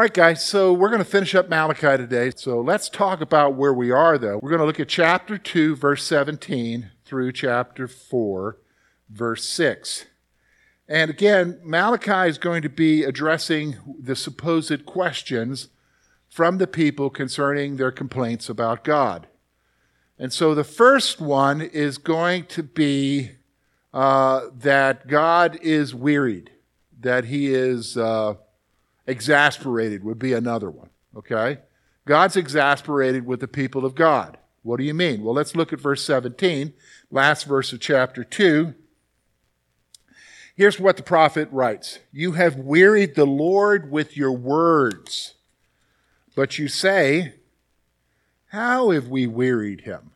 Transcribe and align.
All 0.00 0.04
right, 0.04 0.14
guys, 0.14 0.42
so 0.42 0.72
we're 0.72 0.88
going 0.88 1.04
to 1.04 1.04
finish 1.04 1.34
up 1.34 1.50
Malachi 1.50 1.98
today. 1.98 2.32
So 2.34 2.62
let's 2.62 2.88
talk 2.88 3.20
about 3.20 3.56
where 3.56 3.74
we 3.74 3.90
are, 3.90 4.16
though. 4.16 4.40
We're 4.42 4.48
going 4.48 4.60
to 4.60 4.64
look 4.64 4.80
at 4.80 4.88
chapter 4.88 5.36
2, 5.36 5.76
verse 5.76 6.02
17 6.04 6.90
through 7.04 7.32
chapter 7.32 7.86
4, 7.86 8.56
verse 9.10 9.44
6. 9.44 10.06
And 10.88 11.10
again, 11.10 11.60
Malachi 11.62 12.30
is 12.30 12.38
going 12.38 12.62
to 12.62 12.70
be 12.70 13.04
addressing 13.04 13.76
the 14.00 14.16
supposed 14.16 14.86
questions 14.86 15.68
from 16.30 16.56
the 16.56 16.66
people 16.66 17.10
concerning 17.10 17.76
their 17.76 17.92
complaints 17.92 18.48
about 18.48 18.84
God. 18.84 19.26
And 20.18 20.32
so 20.32 20.54
the 20.54 20.64
first 20.64 21.20
one 21.20 21.60
is 21.60 21.98
going 21.98 22.46
to 22.46 22.62
be 22.62 23.32
uh, 23.92 24.46
that 24.60 25.08
God 25.08 25.58
is 25.60 25.94
wearied, 25.94 26.52
that 26.98 27.26
he 27.26 27.52
is. 27.52 27.98
Uh, 27.98 28.36
Exasperated 29.06 30.04
would 30.04 30.18
be 30.18 30.32
another 30.32 30.70
one, 30.70 30.90
okay? 31.16 31.58
God's 32.06 32.36
exasperated 32.36 33.26
with 33.26 33.40
the 33.40 33.48
people 33.48 33.84
of 33.84 33.94
God. 33.94 34.38
What 34.62 34.78
do 34.78 34.84
you 34.84 34.94
mean? 34.94 35.24
Well, 35.24 35.34
let's 35.34 35.56
look 35.56 35.72
at 35.72 35.80
verse 35.80 36.04
17, 36.04 36.72
last 37.10 37.44
verse 37.44 37.72
of 37.72 37.80
chapter 37.80 38.24
2. 38.24 38.74
Here's 40.54 40.78
what 40.78 40.96
the 40.98 41.02
prophet 41.02 41.48
writes 41.50 42.00
You 42.12 42.32
have 42.32 42.56
wearied 42.56 43.14
the 43.14 43.26
Lord 43.26 43.90
with 43.90 44.16
your 44.16 44.32
words, 44.32 45.34
but 46.34 46.58
you 46.58 46.68
say, 46.68 47.34
How 48.48 48.90
have 48.90 49.08
we 49.08 49.26
wearied 49.26 49.82
him? 49.82 50.10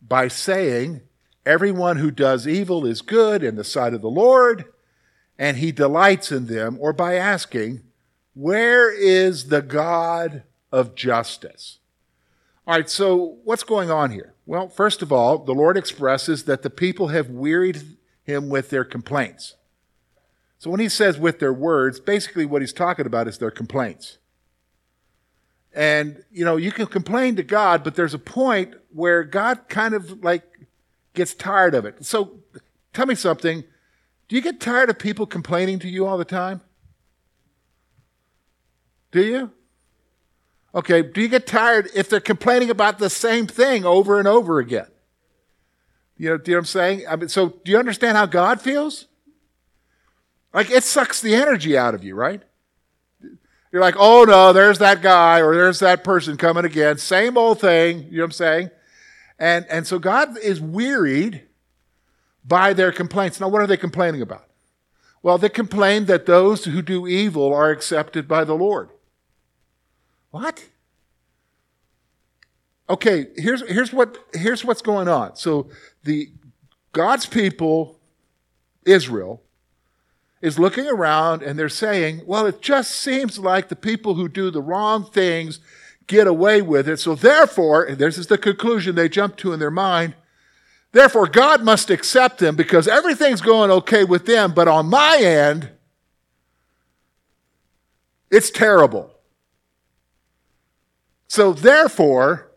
By 0.00 0.28
saying, 0.28 1.02
Everyone 1.46 1.98
who 1.98 2.10
does 2.10 2.48
evil 2.48 2.86
is 2.86 3.02
good 3.02 3.42
in 3.44 3.56
the 3.56 3.64
sight 3.64 3.94
of 3.94 4.00
the 4.00 4.10
Lord, 4.10 4.64
and 5.42 5.56
he 5.56 5.72
delights 5.72 6.30
in 6.30 6.46
them, 6.46 6.76
or 6.78 6.92
by 6.92 7.16
asking, 7.16 7.82
Where 8.32 8.92
is 8.92 9.48
the 9.48 9.60
God 9.60 10.44
of 10.70 10.94
justice? 10.94 11.80
All 12.64 12.76
right, 12.76 12.88
so 12.88 13.38
what's 13.42 13.64
going 13.64 13.90
on 13.90 14.12
here? 14.12 14.34
Well, 14.46 14.68
first 14.68 15.02
of 15.02 15.10
all, 15.10 15.38
the 15.38 15.52
Lord 15.52 15.76
expresses 15.76 16.44
that 16.44 16.62
the 16.62 16.70
people 16.70 17.08
have 17.08 17.28
wearied 17.28 17.82
him 18.22 18.50
with 18.50 18.70
their 18.70 18.84
complaints. 18.84 19.56
So 20.60 20.70
when 20.70 20.78
he 20.78 20.88
says 20.88 21.18
with 21.18 21.40
their 21.40 21.52
words, 21.52 21.98
basically 21.98 22.46
what 22.46 22.62
he's 22.62 22.72
talking 22.72 23.06
about 23.06 23.26
is 23.26 23.38
their 23.38 23.50
complaints. 23.50 24.18
And, 25.74 26.22
you 26.30 26.44
know, 26.44 26.56
you 26.56 26.70
can 26.70 26.86
complain 26.86 27.34
to 27.34 27.42
God, 27.42 27.82
but 27.82 27.96
there's 27.96 28.14
a 28.14 28.18
point 28.18 28.74
where 28.92 29.24
God 29.24 29.68
kind 29.68 29.94
of 29.94 30.22
like 30.22 30.44
gets 31.14 31.34
tired 31.34 31.74
of 31.74 31.84
it. 31.84 32.04
So 32.04 32.38
tell 32.92 33.06
me 33.06 33.16
something. 33.16 33.64
Do 34.28 34.36
you 34.36 34.42
get 34.42 34.60
tired 34.60 34.90
of 34.90 34.98
people 34.98 35.26
complaining 35.26 35.78
to 35.80 35.88
you 35.88 36.06
all 36.06 36.16
the 36.16 36.24
time? 36.24 36.60
Do 39.10 39.22
you? 39.22 39.50
Okay, 40.74 41.02
do 41.02 41.20
you 41.20 41.28
get 41.28 41.46
tired 41.46 41.90
if 41.94 42.08
they're 42.08 42.20
complaining 42.20 42.70
about 42.70 42.98
the 42.98 43.10
same 43.10 43.46
thing 43.46 43.84
over 43.84 44.18
and 44.18 44.26
over 44.26 44.58
again? 44.58 44.86
You 46.16 46.30
know, 46.30 46.38
do 46.38 46.50
you 46.50 46.56
know 46.56 46.60
what 46.60 46.62
I'm 46.62 46.66
saying? 46.66 47.04
I 47.08 47.16
mean, 47.16 47.28
so 47.28 47.60
do 47.64 47.72
you 47.72 47.78
understand 47.78 48.16
how 48.16 48.26
God 48.26 48.60
feels? 48.60 49.06
Like 50.54 50.70
it 50.70 50.84
sucks 50.84 51.20
the 51.20 51.34
energy 51.34 51.76
out 51.76 51.94
of 51.94 52.04
you, 52.04 52.14
right? 52.14 52.42
You're 53.70 53.82
like, 53.82 53.96
oh 53.98 54.24
no, 54.24 54.52
there's 54.52 54.78
that 54.78 55.02
guy 55.02 55.40
or 55.40 55.54
there's 55.54 55.80
that 55.80 56.04
person 56.04 56.36
coming 56.36 56.64
again. 56.64 56.98
Same 56.98 57.38
old 57.38 57.60
thing. 57.60 58.04
You 58.04 58.18
know 58.18 58.24
what 58.24 58.26
I'm 58.26 58.32
saying? 58.32 58.70
And, 59.38 59.66
and 59.68 59.86
so 59.86 59.98
God 59.98 60.38
is 60.38 60.60
wearied 60.60 61.42
by 62.44 62.72
their 62.72 62.92
complaints. 62.92 63.40
Now, 63.40 63.48
what 63.48 63.62
are 63.62 63.66
they 63.66 63.76
complaining 63.76 64.22
about? 64.22 64.46
Well, 65.22 65.38
they 65.38 65.48
complain 65.48 66.06
that 66.06 66.26
those 66.26 66.64
who 66.64 66.82
do 66.82 67.06
evil 67.06 67.52
are 67.52 67.70
accepted 67.70 68.26
by 68.26 68.44
the 68.44 68.54
Lord. 68.54 68.90
What? 70.30 70.68
Okay, 72.90 73.26
here's, 73.36 73.66
here's, 73.68 73.92
what, 73.92 74.18
here's 74.34 74.64
what's 74.64 74.82
going 74.82 75.08
on. 75.08 75.36
So, 75.36 75.68
the 76.02 76.30
God's 76.92 77.26
people, 77.26 78.00
Israel, 78.84 79.42
is 80.40 80.58
looking 80.58 80.88
around 80.88 81.42
and 81.42 81.58
they're 81.58 81.68
saying, 81.68 82.22
well, 82.26 82.44
it 82.46 82.60
just 82.60 82.90
seems 82.90 83.38
like 83.38 83.68
the 83.68 83.76
people 83.76 84.14
who 84.14 84.28
do 84.28 84.50
the 84.50 84.60
wrong 84.60 85.04
things 85.04 85.60
get 86.08 86.26
away 86.26 86.60
with 86.60 86.88
it. 86.88 86.98
So, 86.98 87.14
therefore, 87.14 87.84
and 87.84 87.98
this 87.98 88.18
is 88.18 88.26
the 88.26 88.36
conclusion 88.36 88.96
they 88.96 89.08
jump 89.08 89.36
to 89.36 89.52
in 89.52 89.60
their 89.60 89.70
mind 89.70 90.14
Therefore, 90.92 91.26
God 91.26 91.64
must 91.64 91.90
accept 91.90 92.38
them 92.38 92.54
because 92.54 92.86
everything's 92.86 93.40
going 93.40 93.70
okay 93.70 94.04
with 94.04 94.26
them, 94.26 94.52
but 94.52 94.68
on 94.68 94.86
my 94.86 95.18
end, 95.18 95.70
it's 98.30 98.50
terrible. 98.50 99.10
So, 101.28 101.54
therefore, 101.54 102.50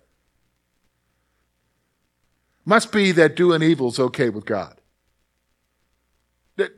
must 2.66 2.91
be 2.91 3.13
that 3.13 3.38
doing 3.38 3.62
evil 3.62 3.88
is 3.88 4.00
okay 4.00 4.29
with 4.29 4.46
God. 4.46 4.81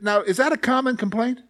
Now, 0.00 0.22
is 0.22 0.36
that 0.36 0.52
a 0.52 0.56
common 0.56 0.96
complaint? 0.96 1.40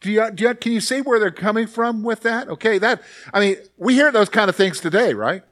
Do 0.00 0.10
you, 0.10 0.30
do 0.32 0.44
you, 0.44 0.54
can 0.54 0.72
you 0.72 0.80
see 0.80 1.00
where 1.00 1.18
they're 1.18 1.30
coming 1.30 1.66
from 1.66 2.02
with 2.02 2.22
that? 2.22 2.48
Okay, 2.48 2.78
that, 2.78 3.02
I 3.32 3.40
mean, 3.40 3.56
we 3.76 3.94
hear 3.94 4.10
those 4.10 4.28
kind 4.28 4.50
of 4.50 4.56
things 4.56 4.80
today, 4.80 5.14
right? 5.14 5.44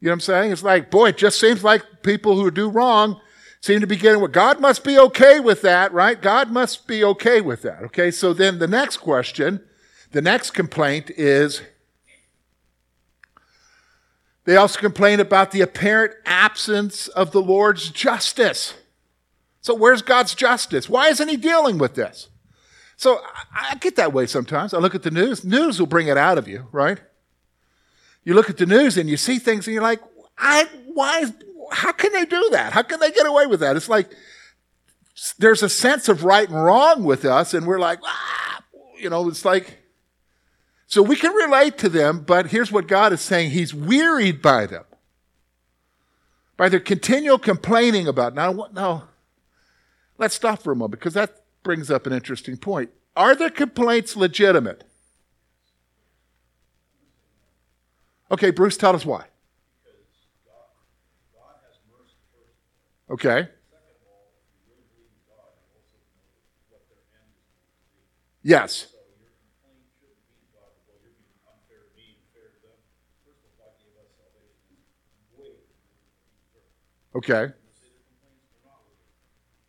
You 0.00 0.06
know 0.06 0.12
what 0.12 0.14
I'm 0.14 0.20
saying? 0.20 0.52
It's 0.52 0.62
like, 0.62 0.90
boy, 0.90 1.10
it 1.10 1.18
just 1.18 1.38
seems 1.38 1.62
like 1.62 2.02
people 2.02 2.36
who 2.36 2.50
do 2.50 2.70
wrong 2.70 3.20
seem 3.60 3.80
to 3.80 3.86
be 3.86 3.96
getting 3.96 4.20
what 4.20 4.32
God 4.32 4.58
must 4.58 4.82
be 4.82 4.98
okay 4.98 5.38
with 5.40 5.60
that, 5.62 5.92
right? 5.92 6.20
God 6.20 6.50
must 6.50 6.86
be 6.86 7.04
okay 7.04 7.42
with 7.42 7.60
that. 7.62 7.82
Okay, 7.84 8.10
so 8.10 8.32
then 8.32 8.58
the 8.58 8.66
next 8.66 8.96
question, 8.96 9.62
the 10.12 10.22
next 10.22 10.52
complaint 10.52 11.10
is 11.10 11.60
they 14.44 14.56
also 14.56 14.80
complain 14.80 15.20
about 15.20 15.50
the 15.50 15.60
apparent 15.60 16.14
absence 16.24 17.08
of 17.08 17.32
the 17.32 17.42
Lord's 17.42 17.90
justice. 17.90 18.74
So 19.60 19.74
where's 19.74 20.00
God's 20.00 20.34
justice? 20.34 20.88
Why 20.88 21.08
isn't 21.08 21.28
he 21.28 21.36
dealing 21.36 21.76
with 21.76 21.94
this? 21.94 22.28
So 22.96 23.20
I 23.54 23.74
get 23.76 23.96
that 23.96 24.14
way 24.14 24.26
sometimes. 24.26 24.72
I 24.72 24.78
look 24.78 24.94
at 24.94 25.02
the 25.02 25.10
news. 25.10 25.44
News 25.44 25.78
will 25.78 25.86
bring 25.86 26.08
it 26.08 26.16
out 26.16 26.38
of 26.38 26.48
you, 26.48 26.68
right? 26.72 27.00
You 28.24 28.34
look 28.34 28.50
at 28.50 28.58
the 28.58 28.66
news 28.66 28.96
and 28.96 29.08
you 29.08 29.16
see 29.16 29.38
things 29.38 29.66
and 29.66 29.74
you're 29.74 29.82
like, 29.82 30.00
I, 30.38 30.66
why, 30.92 31.24
how 31.72 31.92
can 31.92 32.12
they 32.12 32.24
do 32.24 32.48
that? 32.52 32.72
How 32.72 32.82
can 32.82 33.00
they 33.00 33.10
get 33.10 33.26
away 33.26 33.46
with 33.46 33.60
that? 33.60 33.76
It's 33.76 33.88
like, 33.88 34.10
there's 35.38 35.62
a 35.62 35.68
sense 35.68 36.08
of 36.08 36.24
right 36.24 36.48
and 36.48 36.64
wrong 36.64 37.04
with 37.04 37.24
us 37.24 37.54
and 37.54 37.66
we're 37.66 37.78
like, 37.78 37.98
ah, 38.04 38.62
you 38.98 39.10
know, 39.10 39.28
it's 39.28 39.44
like, 39.44 39.78
so 40.86 41.02
we 41.02 41.16
can 41.16 41.32
relate 41.32 41.78
to 41.78 41.88
them, 41.88 42.24
but 42.26 42.46
here's 42.46 42.72
what 42.72 42.88
God 42.88 43.12
is 43.12 43.20
saying. 43.20 43.50
He's 43.50 43.72
wearied 43.72 44.42
by 44.42 44.66
them. 44.66 44.84
By 46.56 46.68
their 46.68 46.80
continual 46.80 47.38
complaining 47.38 48.08
about, 48.08 48.34
now, 48.34 48.68
now, 48.72 49.08
let's 50.18 50.34
stop 50.34 50.62
for 50.62 50.72
a 50.72 50.76
moment 50.76 50.98
because 51.00 51.14
that 51.14 51.42
brings 51.62 51.90
up 51.90 52.06
an 52.06 52.12
interesting 52.12 52.56
point. 52.56 52.90
Are 53.16 53.34
their 53.34 53.50
complaints 53.50 54.16
legitimate? 54.16 54.84
Okay, 58.30 58.50
Bruce, 58.50 58.76
tell 58.76 58.94
us 58.94 59.04
why. 59.04 59.24
Okay. 63.10 63.48
Yes. 68.42 68.86
Okay. 77.14 77.48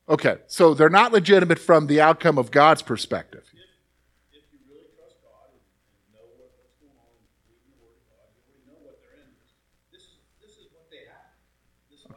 Okay, 0.07 0.37
so 0.47 0.73
they're 0.73 0.89
not 0.89 1.11
legitimate 1.11 1.57
from 1.57 1.87
the 1.87 2.01
outcome 2.01 2.37
of 2.37 2.51
God's 2.51 2.81
perspective. 2.81 3.51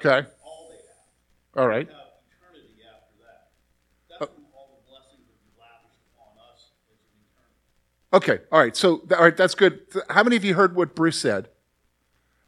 Okay. 0.04 0.28
All 1.56 1.66
right. 1.66 1.88
Oh. 4.20 4.28
Okay. 8.12 8.38
All 8.52 8.60
right. 8.60 8.76
So, 8.76 9.02
all 9.12 9.22
right, 9.22 9.36
that's 9.36 9.54
good. 9.54 9.80
How 10.10 10.22
many 10.22 10.36
of 10.36 10.44
you 10.44 10.54
heard 10.54 10.76
what 10.76 10.94
Bruce 10.94 11.18
said? 11.18 11.48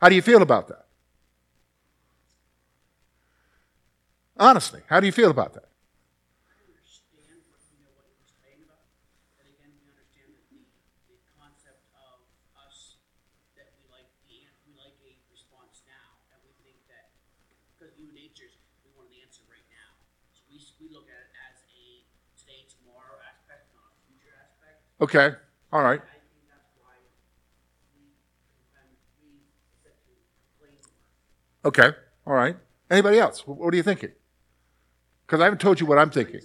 How 0.03 0.09
do 0.11 0.15
you 0.15 0.23
feel 0.23 0.43
about 0.43 0.69
that? 0.69 0.87
Honestly, 4.39 4.83
how 4.89 5.01
do 5.01 5.07
you 5.07 5.13
feel 5.13 5.31
about 5.31 5.55
that? 5.55 5.67
we 20.87 20.95
look 20.95 21.11
at 21.11 21.19
it 21.19 21.35
as 21.35 21.67
a 21.67 22.07
today, 22.39 22.63
tomorrow 22.71 23.19
aspect, 23.27 23.75
not 23.75 23.91
a 23.91 23.99
future 24.07 24.39
aspect. 24.39 24.86
Okay. 25.01 25.33
All 25.73 25.83
right. 25.83 26.01
Okay. 31.65 31.91
All 32.27 32.33
right. 32.33 32.57
Anybody 32.91 33.19
else? 33.19 33.47
What 33.47 33.73
are 33.73 33.77
you 33.77 33.83
thinking? 33.83 34.13
Because 35.27 35.41
I 35.41 35.45
haven't 35.45 35.61
told 35.61 35.81
you 35.81 35.87
what 35.87 35.99
I'm 35.99 36.11
thinking. 36.11 36.41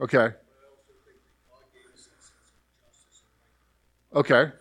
Okay. 0.00 0.30
Okay. 4.14 4.52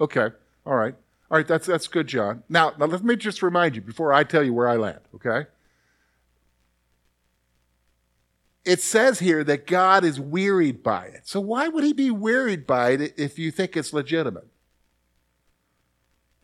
Okay. 0.00 0.28
All 0.66 0.74
right. 0.74 0.94
All 1.34 1.38
right. 1.38 1.48
That's 1.48 1.66
that's 1.66 1.88
good, 1.88 2.06
John. 2.06 2.44
Now, 2.48 2.74
now 2.78 2.86
let 2.86 3.02
me 3.02 3.16
just 3.16 3.42
remind 3.42 3.74
you 3.74 3.82
before 3.82 4.12
I 4.12 4.22
tell 4.22 4.44
you 4.44 4.54
where 4.54 4.68
I 4.68 4.76
land. 4.76 5.00
Okay. 5.16 5.48
It 8.64 8.80
says 8.80 9.18
here 9.18 9.42
that 9.42 9.66
God 9.66 10.04
is 10.04 10.20
wearied 10.20 10.84
by 10.84 11.06
it. 11.06 11.22
So 11.24 11.40
why 11.40 11.66
would 11.66 11.82
He 11.82 11.92
be 11.92 12.08
wearied 12.12 12.68
by 12.68 12.90
it 12.90 13.14
if 13.16 13.36
you 13.36 13.50
think 13.50 13.76
it's 13.76 13.92
legitimate? 13.92 14.46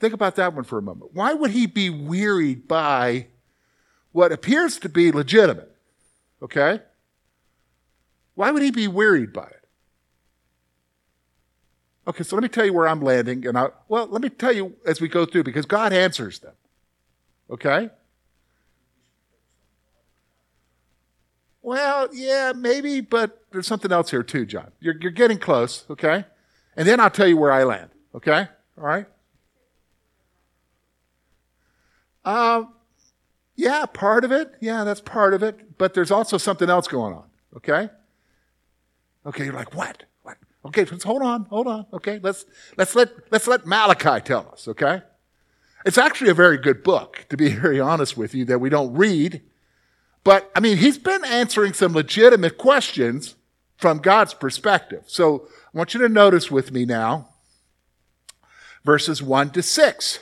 Think 0.00 0.12
about 0.12 0.34
that 0.34 0.54
one 0.54 0.64
for 0.64 0.78
a 0.78 0.82
moment. 0.82 1.12
Why 1.14 1.34
would 1.34 1.52
He 1.52 1.66
be 1.66 1.88
wearied 1.88 2.66
by 2.66 3.28
what 4.10 4.32
appears 4.32 4.80
to 4.80 4.88
be 4.88 5.12
legitimate? 5.12 5.72
Okay. 6.42 6.80
Why 8.34 8.50
would 8.50 8.62
He 8.62 8.72
be 8.72 8.88
wearied 8.88 9.32
by 9.32 9.46
it? 9.46 9.59
Okay, 12.10 12.24
so 12.24 12.34
let 12.34 12.42
me 12.42 12.48
tell 12.48 12.66
you 12.66 12.72
where 12.72 12.88
I'm 12.88 13.00
landing, 13.00 13.46
and 13.46 13.56
I 13.56 13.68
well, 13.86 14.08
let 14.08 14.20
me 14.20 14.30
tell 14.30 14.50
you 14.50 14.74
as 14.84 15.00
we 15.00 15.06
go 15.06 15.24
through 15.24 15.44
because 15.44 15.64
God 15.64 15.92
answers 15.92 16.40
them. 16.40 16.54
Okay? 17.48 17.88
Well, 21.62 22.08
yeah, 22.12 22.52
maybe, 22.56 23.00
but 23.00 23.44
there's 23.52 23.68
something 23.68 23.92
else 23.92 24.10
here 24.10 24.24
too, 24.24 24.44
John. 24.44 24.72
You're, 24.80 24.96
you're 25.00 25.12
getting 25.12 25.38
close, 25.38 25.84
okay? 25.88 26.24
And 26.76 26.88
then 26.88 26.98
I'll 26.98 27.10
tell 27.10 27.28
you 27.28 27.36
where 27.36 27.52
I 27.52 27.62
land, 27.62 27.90
okay? 28.16 28.48
All 28.76 28.84
right? 28.84 29.06
Um, 32.24 32.72
yeah, 33.54 33.86
part 33.86 34.24
of 34.24 34.32
it. 34.32 34.52
Yeah, 34.60 34.82
that's 34.82 35.00
part 35.00 35.32
of 35.32 35.44
it. 35.44 35.78
But 35.78 35.94
there's 35.94 36.10
also 36.10 36.38
something 36.38 36.68
else 36.68 36.88
going 36.88 37.14
on, 37.14 37.26
okay? 37.58 37.88
Okay, 39.24 39.44
you're 39.44 39.54
like, 39.54 39.76
what? 39.76 40.06
Okay, 40.70 40.84
let's 40.84 41.02
hold 41.02 41.20
on, 41.22 41.46
hold 41.46 41.66
on. 41.66 41.84
Okay, 41.92 42.20
let's 42.22 42.44
let's 42.76 42.94
let 42.94 43.10
let's 43.32 43.48
let 43.48 43.66
Malachi 43.66 44.20
tell 44.20 44.48
us. 44.52 44.68
Okay, 44.68 45.02
it's 45.84 45.98
actually 45.98 46.30
a 46.30 46.34
very 46.34 46.58
good 46.58 46.84
book, 46.84 47.26
to 47.28 47.36
be 47.36 47.48
very 47.54 47.80
honest 47.80 48.16
with 48.16 48.36
you, 48.36 48.44
that 48.44 48.60
we 48.60 48.70
don't 48.70 48.94
read. 48.94 49.42
But 50.22 50.48
I 50.54 50.60
mean, 50.60 50.76
he's 50.76 50.96
been 50.96 51.24
answering 51.24 51.72
some 51.72 51.92
legitimate 51.92 52.56
questions 52.56 53.34
from 53.76 53.98
God's 53.98 54.32
perspective. 54.32 55.02
So 55.08 55.48
I 55.74 55.78
want 55.78 55.92
you 55.92 56.00
to 56.02 56.08
notice 56.08 56.52
with 56.52 56.70
me 56.70 56.84
now 56.84 57.30
verses 58.84 59.20
1 59.20 59.50
to 59.50 59.62
6. 59.62 60.20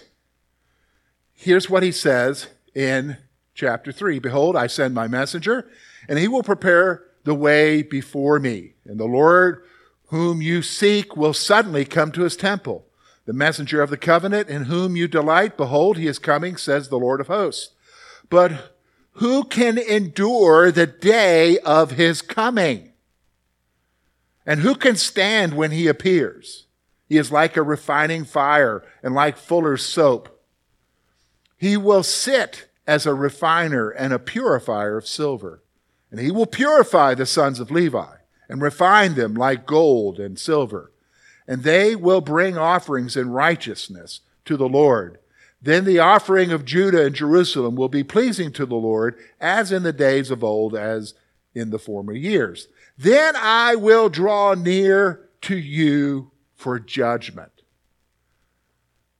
Here's 1.34 1.68
what 1.68 1.82
he 1.82 1.92
says 1.92 2.48
in 2.74 3.18
chapter 3.52 3.92
3 3.92 4.18
Behold, 4.18 4.56
I 4.56 4.66
send 4.66 4.94
my 4.94 5.08
messenger, 5.08 5.68
and 6.08 6.18
he 6.18 6.26
will 6.26 6.42
prepare 6.42 7.04
the 7.24 7.34
way 7.34 7.82
before 7.82 8.40
me. 8.40 8.72
And 8.86 8.98
the 8.98 9.04
Lord 9.04 9.62
whom 10.08 10.40
you 10.42 10.62
seek 10.62 11.16
will 11.16 11.34
suddenly 11.34 11.84
come 11.84 12.12
to 12.12 12.22
his 12.22 12.36
temple. 12.36 12.86
The 13.26 13.32
messenger 13.32 13.82
of 13.82 13.90
the 13.90 13.96
covenant 13.96 14.48
in 14.48 14.64
whom 14.64 14.96
you 14.96 15.06
delight, 15.06 15.56
behold, 15.56 15.98
he 15.98 16.06
is 16.06 16.18
coming, 16.18 16.56
says 16.56 16.88
the 16.88 16.98
Lord 16.98 17.20
of 17.20 17.26
hosts. 17.26 17.74
But 18.30 18.74
who 19.12 19.44
can 19.44 19.76
endure 19.76 20.72
the 20.72 20.86
day 20.86 21.58
of 21.58 21.92
his 21.92 22.22
coming? 22.22 22.92
And 24.46 24.60
who 24.60 24.74
can 24.74 24.96
stand 24.96 25.54
when 25.54 25.72
he 25.72 25.88
appears? 25.88 26.66
He 27.06 27.18
is 27.18 27.30
like 27.30 27.56
a 27.56 27.62
refining 27.62 28.24
fire 28.24 28.82
and 29.02 29.14
like 29.14 29.36
fuller's 29.36 29.84
soap. 29.84 30.42
He 31.58 31.76
will 31.76 32.02
sit 32.02 32.68
as 32.86 33.04
a 33.04 33.12
refiner 33.12 33.90
and 33.90 34.14
a 34.14 34.18
purifier 34.18 34.96
of 34.96 35.06
silver, 35.06 35.62
and 36.10 36.18
he 36.18 36.30
will 36.30 36.46
purify 36.46 37.12
the 37.12 37.26
sons 37.26 37.60
of 37.60 37.70
Levi 37.70 38.17
and 38.48 38.62
refine 38.62 39.14
them 39.14 39.34
like 39.34 39.66
gold 39.66 40.18
and 40.18 40.38
silver. 40.38 40.92
And 41.46 41.62
they 41.62 41.96
will 41.96 42.20
bring 42.20 42.56
offerings 42.56 43.16
in 43.16 43.30
righteousness 43.30 44.20
to 44.44 44.56
the 44.56 44.68
Lord. 44.68 45.18
Then 45.60 45.84
the 45.84 45.98
offering 45.98 46.52
of 46.52 46.64
Judah 46.64 47.06
and 47.06 47.14
Jerusalem 47.14 47.74
will 47.74 47.88
be 47.88 48.04
pleasing 48.04 48.52
to 48.52 48.66
the 48.66 48.76
Lord, 48.76 49.18
as 49.40 49.72
in 49.72 49.82
the 49.82 49.92
days 49.92 50.30
of 50.30 50.44
old, 50.44 50.74
as 50.74 51.14
in 51.54 51.70
the 51.70 51.78
former 51.78 52.12
years. 52.12 52.68
Then 52.96 53.34
I 53.36 53.74
will 53.74 54.08
draw 54.08 54.54
near 54.54 55.28
to 55.42 55.56
you 55.56 56.30
for 56.54 56.78
judgment. 56.78 57.52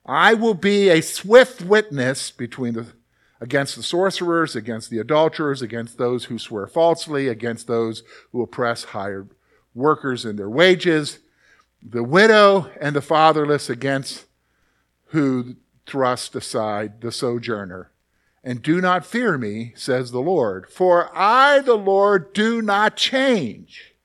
I 0.05 0.33
will 0.33 0.53
be 0.53 0.89
a 0.89 1.01
swift 1.01 1.61
witness 1.61 2.31
between 2.31 2.73
the 2.73 2.87
against 3.41 3.75
the 3.75 3.83
sorcerers, 3.83 4.55
against 4.55 4.89
the 4.89 4.99
adulterers, 4.99 5.61
against 5.61 5.97
those 5.97 6.25
who 6.25 6.37
swear 6.37 6.67
falsely, 6.67 7.27
against 7.27 7.67
those 7.67 8.03
who 8.31 8.41
oppress 8.41 8.85
hired 8.85 9.29
workers 9.73 10.25
in 10.25 10.35
their 10.35 10.49
wages, 10.49 11.19
the 11.81 12.03
widow 12.03 12.69
and 12.81 12.95
the 12.95 13.01
fatherless 13.01 13.69
against 13.69 14.25
who 15.07 15.55
thrust 15.85 16.35
aside 16.35 17.01
the 17.01 17.11
sojourner. 17.11 17.91
And 18.43 18.61
do 18.61 18.79
not 18.79 19.05
fear 19.05 19.37
me, 19.37 19.73
says 19.75 20.11
the 20.11 20.21
Lord, 20.21 20.69
for 20.69 21.09
I, 21.17 21.59
the 21.59 21.75
Lord, 21.75 22.33
do 22.33 22.61
not 22.61 22.95
change. 22.95 23.95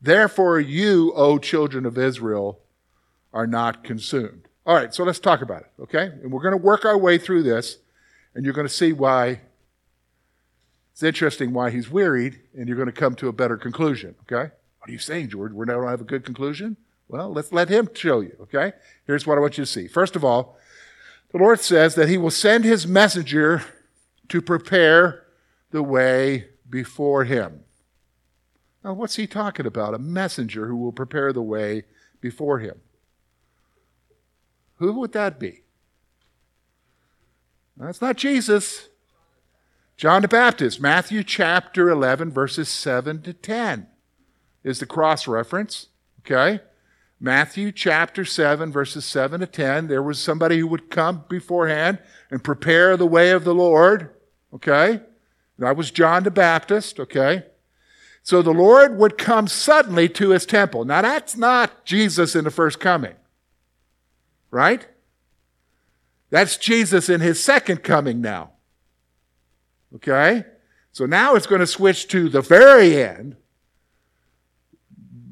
Therefore, 0.00 0.58
you, 0.58 1.12
O 1.14 1.38
children 1.38 1.86
of 1.86 1.98
Israel, 1.98 2.60
are 3.32 3.46
not 3.46 3.84
consumed. 3.84 4.48
All 4.66 4.74
right, 4.74 4.94
so 4.94 5.04
let's 5.04 5.18
talk 5.18 5.42
about 5.42 5.62
it, 5.62 5.82
okay? 5.82 6.04
And 6.22 6.32
we're 6.32 6.42
going 6.42 6.52
to 6.52 6.64
work 6.64 6.84
our 6.84 6.98
way 6.98 7.18
through 7.18 7.42
this 7.42 7.78
and 8.34 8.44
you're 8.44 8.54
going 8.54 8.66
to 8.66 8.72
see 8.72 8.92
why 8.92 9.40
it's 10.92 11.02
interesting 11.02 11.54
why 11.54 11.70
he's 11.70 11.90
wearied, 11.90 12.40
and 12.54 12.68
you're 12.68 12.76
going 12.76 12.84
to 12.84 12.92
come 12.92 13.14
to 13.14 13.28
a 13.28 13.32
better 13.32 13.56
conclusion, 13.56 14.16
okay? 14.22 14.52
What 14.78 14.88
are 14.88 14.92
you 14.92 14.98
saying, 14.98 15.30
George? 15.30 15.52
We're 15.52 15.64
not 15.64 15.74
going 15.74 15.86
to 15.86 15.90
have 15.90 16.00
a 16.02 16.04
good 16.04 16.26
conclusion? 16.26 16.76
Well, 17.08 17.32
let's 17.32 17.52
let 17.52 17.70
him 17.70 17.88
show 17.94 18.20
you, 18.20 18.36
okay? 18.42 18.72
Here's 19.06 19.26
what 19.26 19.38
I 19.38 19.40
want 19.40 19.56
you 19.56 19.64
to 19.64 19.70
see. 19.70 19.88
First 19.88 20.14
of 20.14 20.24
all, 20.24 20.58
the 21.32 21.38
Lord 21.38 21.60
says 21.60 21.94
that 21.94 22.08
he 22.08 22.18
will 22.18 22.30
send 22.30 22.64
his 22.64 22.86
messenger 22.86 23.64
to 24.28 24.42
prepare 24.42 25.24
the 25.70 25.82
way 25.82 26.48
before 26.68 27.24
him. 27.24 27.60
Now, 28.84 28.92
what's 28.92 29.16
he 29.16 29.26
talking 29.26 29.66
about? 29.66 29.94
A 29.94 29.98
messenger 29.98 30.66
who 30.66 30.76
will 30.76 30.92
prepare 30.92 31.32
the 31.32 31.40
way 31.40 31.84
before 32.20 32.58
him. 32.58 32.80
Who 34.76 34.92
would 34.94 35.12
that 35.12 35.40
be? 35.40 35.62
That's 37.76 38.00
not 38.00 38.16
Jesus. 38.16 38.88
John 39.96 40.22
the 40.22 40.28
Baptist, 40.28 40.80
Matthew 40.80 41.22
chapter 41.22 41.90
11, 41.90 42.30
verses 42.30 42.68
7 42.68 43.22
to 43.22 43.32
10 43.32 43.86
is 44.64 44.78
the 44.78 44.86
cross 44.86 45.26
reference. 45.26 45.88
Okay? 46.20 46.60
Matthew 47.18 47.70
chapter 47.70 48.24
7, 48.24 48.72
verses 48.72 49.04
7 49.04 49.40
to 49.40 49.46
10. 49.46 49.88
There 49.88 50.02
was 50.02 50.18
somebody 50.18 50.58
who 50.58 50.66
would 50.68 50.88
come 50.90 51.24
beforehand 51.28 51.98
and 52.30 52.42
prepare 52.42 52.96
the 52.96 53.06
way 53.06 53.30
of 53.30 53.44
the 53.44 53.54
Lord. 53.54 54.10
Okay? 54.54 55.02
That 55.58 55.76
was 55.76 55.90
John 55.90 56.24
the 56.24 56.30
Baptist. 56.30 56.98
Okay? 56.98 57.44
So 58.22 58.40
the 58.40 58.52
Lord 58.52 58.96
would 58.96 59.18
come 59.18 59.48
suddenly 59.48 60.08
to 60.10 60.30
his 60.30 60.46
temple. 60.46 60.84
Now 60.84 61.02
that's 61.02 61.36
not 61.36 61.84
Jesus 61.84 62.34
in 62.34 62.44
the 62.44 62.50
first 62.50 62.80
coming. 62.80 63.14
Right? 64.50 64.86
That's 66.30 66.56
Jesus 66.56 67.08
in 67.08 67.20
his 67.20 67.42
second 67.42 67.82
coming 67.82 68.20
now. 68.20 68.52
Okay? 69.96 70.44
So 70.92 71.06
now 71.06 71.34
it's 71.34 71.46
going 71.46 71.60
to 71.60 71.66
switch 71.66 72.08
to 72.08 72.28
the 72.28 72.40
very 72.40 73.02
end. 73.02 73.36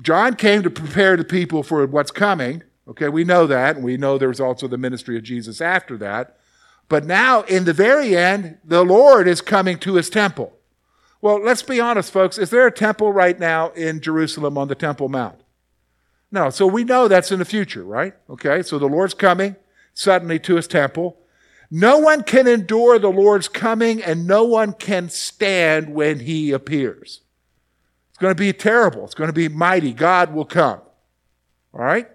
John 0.02 0.34
came 0.34 0.62
to 0.62 0.70
prepare 0.70 1.16
the 1.16 1.24
people 1.24 1.62
for 1.62 1.86
what's 1.86 2.10
coming. 2.10 2.62
Okay, 2.86 3.08
we 3.08 3.24
know 3.24 3.46
that, 3.46 3.76
and 3.76 3.84
we 3.84 3.96
know 3.96 4.16
there's 4.16 4.40
also 4.40 4.66
the 4.66 4.78
ministry 4.78 5.16
of 5.16 5.22
Jesus 5.22 5.60
after 5.60 5.98
that. 5.98 6.38
But 6.88 7.04
now, 7.04 7.42
in 7.42 7.64
the 7.64 7.74
very 7.74 8.16
end, 8.16 8.58
the 8.64 8.82
Lord 8.82 9.28
is 9.28 9.42
coming 9.42 9.78
to 9.80 9.96
his 9.96 10.08
temple. 10.08 10.54
Well, 11.20 11.42
let's 11.42 11.62
be 11.62 11.80
honest, 11.80 12.12
folks. 12.12 12.38
Is 12.38 12.50
there 12.50 12.66
a 12.66 12.72
temple 12.72 13.12
right 13.12 13.38
now 13.38 13.70
in 13.70 14.00
Jerusalem 14.00 14.56
on 14.56 14.68
the 14.68 14.74
Temple 14.74 15.08
Mount? 15.08 15.40
No. 16.30 16.48
So 16.48 16.66
we 16.66 16.84
know 16.84 17.08
that's 17.08 17.32
in 17.32 17.40
the 17.40 17.44
future, 17.44 17.84
right? 17.84 18.14
Okay, 18.30 18.62
so 18.62 18.78
the 18.78 18.86
Lord's 18.86 19.14
coming 19.14 19.56
suddenly 19.98 20.38
to 20.38 20.54
his 20.54 20.68
temple. 20.68 21.18
No 21.72 21.98
one 21.98 22.22
can 22.22 22.46
endure 22.46 23.00
the 23.00 23.10
Lord's 23.10 23.48
coming, 23.48 24.00
and 24.00 24.28
no 24.28 24.44
one 24.44 24.72
can 24.72 25.08
stand 25.08 25.92
when 25.92 26.20
he 26.20 26.52
appears. 26.52 27.22
It's 28.08 28.18
going 28.18 28.30
to 28.30 28.38
be 28.38 28.52
terrible. 28.52 29.04
It's 29.04 29.14
going 29.14 29.28
to 29.28 29.34
be 29.34 29.48
mighty. 29.48 29.92
God 29.92 30.32
will 30.32 30.44
come. 30.44 30.80
All 31.74 31.80
right? 31.80 32.08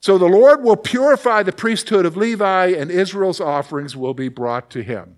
So 0.00 0.18
the 0.18 0.26
Lord 0.26 0.62
will 0.62 0.76
purify 0.76 1.42
the 1.42 1.52
priesthood 1.52 2.04
of 2.04 2.14
Levi, 2.14 2.66
and 2.66 2.90
Israel's 2.90 3.40
offerings 3.40 3.96
will 3.96 4.14
be 4.14 4.28
brought 4.28 4.68
to 4.70 4.82
him. 4.82 5.16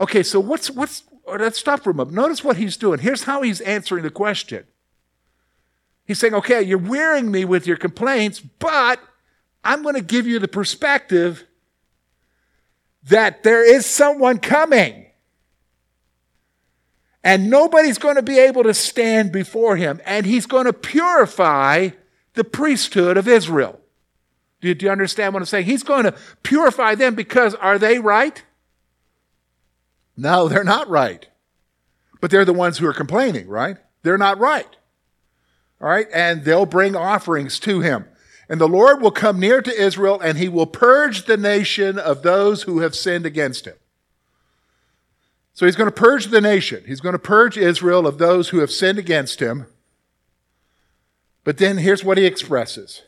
Okay, 0.00 0.24
so 0.24 0.40
what's 0.40 0.68
what's 0.68 1.04
oh, 1.26 1.36
let's 1.36 1.60
stop 1.60 1.84
for 1.84 1.90
a 1.90 1.94
moment. 1.94 2.16
Notice 2.16 2.42
what 2.42 2.56
he's 2.56 2.76
doing. 2.76 2.98
Here's 2.98 3.22
how 3.22 3.42
he's 3.42 3.60
answering 3.60 4.02
the 4.02 4.10
question. 4.10 4.64
He's 6.04 6.18
saying, 6.18 6.34
okay, 6.34 6.60
you're 6.60 6.78
wearing 6.78 7.30
me 7.30 7.44
with 7.44 7.68
your 7.68 7.76
complaints, 7.76 8.40
but 8.40 8.98
I'm 9.64 9.82
going 9.82 9.94
to 9.94 10.02
give 10.02 10.26
you 10.26 10.38
the 10.38 10.48
perspective 10.48 11.46
that 13.04 13.42
there 13.42 13.64
is 13.64 13.86
someone 13.86 14.38
coming. 14.38 15.06
And 17.24 17.50
nobody's 17.50 17.98
going 17.98 18.16
to 18.16 18.22
be 18.22 18.38
able 18.38 18.64
to 18.64 18.74
stand 18.74 19.30
before 19.30 19.76
him. 19.76 20.00
And 20.04 20.26
he's 20.26 20.46
going 20.46 20.66
to 20.66 20.72
purify 20.72 21.90
the 22.34 22.44
priesthood 22.44 23.16
of 23.16 23.28
Israel. 23.28 23.78
Do 24.60 24.74
you, 24.78 24.90
understand 24.90 25.34
what 25.34 25.40
I'm 25.40 25.46
saying? 25.46 25.66
He's 25.66 25.82
going 25.82 26.04
to 26.04 26.14
purify 26.44 26.94
them 26.94 27.16
because 27.16 27.54
are 27.56 27.78
they 27.78 27.98
right? 27.98 28.42
No, 30.16 30.48
they're 30.48 30.62
not 30.62 30.88
right. 30.88 31.26
But 32.20 32.30
they're 32.30 32.44
the 32.44 32.52
ones 32.52 32.78
who 32.78 32.86
are 32.86 32.92
complaining, 32.92 33.48
right? 33.48 33.76
They're 34.02 34.18
not 34.18 34.38
right. 34.38 34.68
All 35.80 35.88
right? 35.88 36.06
And 36.14 36.44
they'll 36.44 36.66
bring 36.66 36.94
offerings 36.94 37.58
to 37.60 37.80
him. 37.80 38.04
And 38.48 38.60
the 38.60 38.68
Lord 38.68 39.00
will 39.00 39.10
come 39.10 39.38
near 39.40 39.62
to 39.62 39.80
Israel 39.80 40.20
and 40.20 40.36
he 40.36 40.48
will 40.48 40.66
purge 40.66 41.24
the 41.24 41.36
nation 41.36 41.98
of 41.98 42.22
those 42.22 42.62
who 42.62 42.80
have 42.80 42.94
sinned 42.94 43.24
against 43.24 43.66
him. 43.66 43.76
So 45.54 45.66
he's 45.66 45.76
going 45.76 45.88
to 45.88 45.94
purge 45.94 46.26
the 46.26 46.40
nation. 46.40 46.82
He's 46.86 47.00
going 47.00 47.14
to 47.14 47.18
purge 47.18 47.56
Israel 47.56 48.06
of 48.06 48.18
those 48.18 48.48
who 48.48 48.58
have 48.58 48.70
sinned 48.70 48.98
against 48.98 49.40
him. 49.40 49.66
But 51.44 51.58
then 51.58 51.78
here's 51.78 52.04
what 52.04 52.18
he 52.18 52.24
expresses 52.24 53.02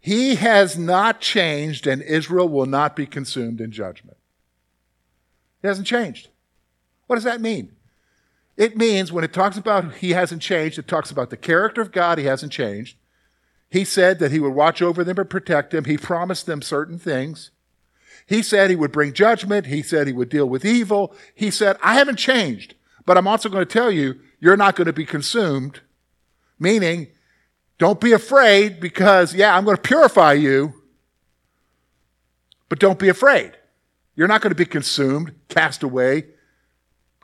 He 0.00 0.36
has 0.36 0.78
not 0.78 1.20
changed, 1.20 1.86
and 1.86 2.02
Israel 2.02 2.48
will 2.48 2.66
not 2.66 2.96
be 2.96 3.06
consumed 3.06 3.60
in 3.60 3.70
judgment. 3.70 4.16
He 5.60 5.68
hasn't 5.68 5.86
changed. 5.86 6.28
What 7.06 7.16
does 7.16 7.24
that 7.24 7.40
mean? 7.40 7.72
It 8.56 8.76
means 8.76 9.12
when 9.12 9.24
it 9.24 9.32
talks 9.32 9.58
about 9.58 9.96
he 9.96 10.10
hasn't 10.10 10.40
changed, 10.40 10.78
it 10.78 10.88
talks 10.88 11.10
about 11.10 11.30
the 11.30 11.36
character 11.36 11.82
of 11.82 11.92
God, 11.92 12.18
he 12.18 12.24
hasn't 12.24 12.52
changed. 12.52 12.96
He 13.68 13.84
said 13.84 14.18
that 14.20 14.30
he 14.30 14.40
would 14.40 14.54
watch 14.54 14.80
over 14.80 15.02
them 15.02 15.18
and 15.18 15.28
protect 15.28 15.70
them. 15.72 15.84
He 15.84 15.98
promised 15.98 16.46
them 16.46 16.62
certain 16.62 16.98
things. 16.98 17.50
He 18.26 18.42
said 18.42 18.70
he 18.70 18.76
would 18.76 18.92
bring 18.92 19.12
judgment. 19.12 19.66
He 19.66 19.82
said 19.82 20.06
he 20.06 20.12
would 20.12 20.28
deal 20.28 20.48
with 20.48 20.64
evil. 20.64 21.14
He 21.34 21.50
said, 21.50 21.76
I 21.82 21.94
haven't 21.94 22.16
changed, 22.16 22.74
but 23.04 23.16
I'm 23.16 23.28
also 23.28 23.48
going 23.48 23.64
to 23.64 23.72
tell 23.72 23.90
you, 23.90 24.20
you're 24.40 24.56
not 24.56 24.76
going 24.76 24.86
to 24.86 24.92
be 24.92 25.04
consumed. 25.04 25.80
Meaning, 26.58 27.08
don't 27.78 28.00
be 28.00 28.12
afraid 28.12 28.80
because, 28.80 29.34
yeah, 29.34 29.56
I'm 29.56 29.64
going 29.64 29.76
to 29.76 29.82
purify 29.82 30.32
you, 30.32 30.82
but 32.68 32.78
don't 32.78 32.98
be 32.98 33.08
afraid. 33.08 33.52
You're 34.14 34.28
not 34.28 34.40
going 34.40 34.50
to 34.50 34.56
be 34.56 34.64
consumed, 34.64 35.34
cast 35.48 35.82
away, 35.82 36.26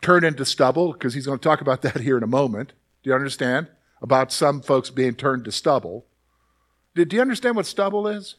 turned 0.02 0.24
into 0.24 0.44
stubble, 0.44 0.92
because 0.92 1.14
he's 1.14 1.26
going 1.26 1.38
to 1.38 1.42
talk 1.42 1.60
about 1.60 1.82
that 1.82 2.00
here 2.00 2.16
in 2.16 2.22
a 2.22 2.28
moment. 2.28 2.74
Do 3.02 3.10
you 3.10 3.14
understand? 3.14 3.68
About 4.02 4.30
some 4.30 4.60
folks 4.60 4.90
being 4.90 5.14
turned 5.14 5.44
to 5.46 5.52
stubble. 5.52 6.04
Do, 6.94 7.06
you 7.10 7.20
understand 7.20 7.56
what 7.56 7.66
stubble 7.66 8.06
is? 8.06 8.36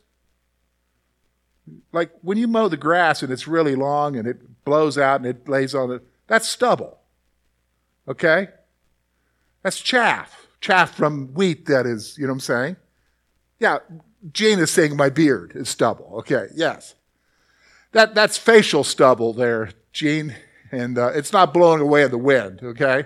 Like 1.92 2.12
when 2.22 2.38
you 2.38 2.48
mow 2.48 2.68
the 2.68 2.78
grass 2.78 3.24
and 3.24 3.32
it's 3.32 3.48
really 3.48 3.76
long 3.76 4.16
and 4.16 4.28
it 4.28 4.64
blows 4.66 4.98
out 4.98 5.22
and 5.22 5.26
it 5.26 5.48
lays 5.48 5.74
on 5.74 5.92
it, 5.92 6.04
that's 6.28 6.48
stubble. 6.48 7.00
Okay? 8.08 8.50
That's 9.64 9.80
chaff. 9.80 10.48
Chaff 10.62 10.96
from 10.96 11.34
wheat, 11.34 11.66
that 11.66 11.86
is, 11.86 12.18
you 12.18 12.26
know 12.26 12.34
what 12.34 12.36
I'm 12.36 12.40
saying? 12.42 12.76
Yeah, 13.60 13.80
Gene 14.32 14.60
is 14.60 14.72
saying 14.72 14.96
my 14.96 15.10
beard 15.10 15.54
is 15.56 15.70
stubble. 15.70 16.12
Okay, 16.20 16.48
yes. 16.56 16.96
That, 17.92 18.16
that's 18.16 18.38
facial 18.38 18.84
stubble 18.84 19.34
there, 19.34 19.72
Gene, 19.92 20.36
and 20.72 20.98
uh, 20.98 21.12
it's 21.14 21.34
not 21.34 21.54
blowing 21.54 21.82
away 21.82 22.04
in 22.04 22.12
the 22.12 22.18
wind, 22.18 22.62
okay? 22.64 23.06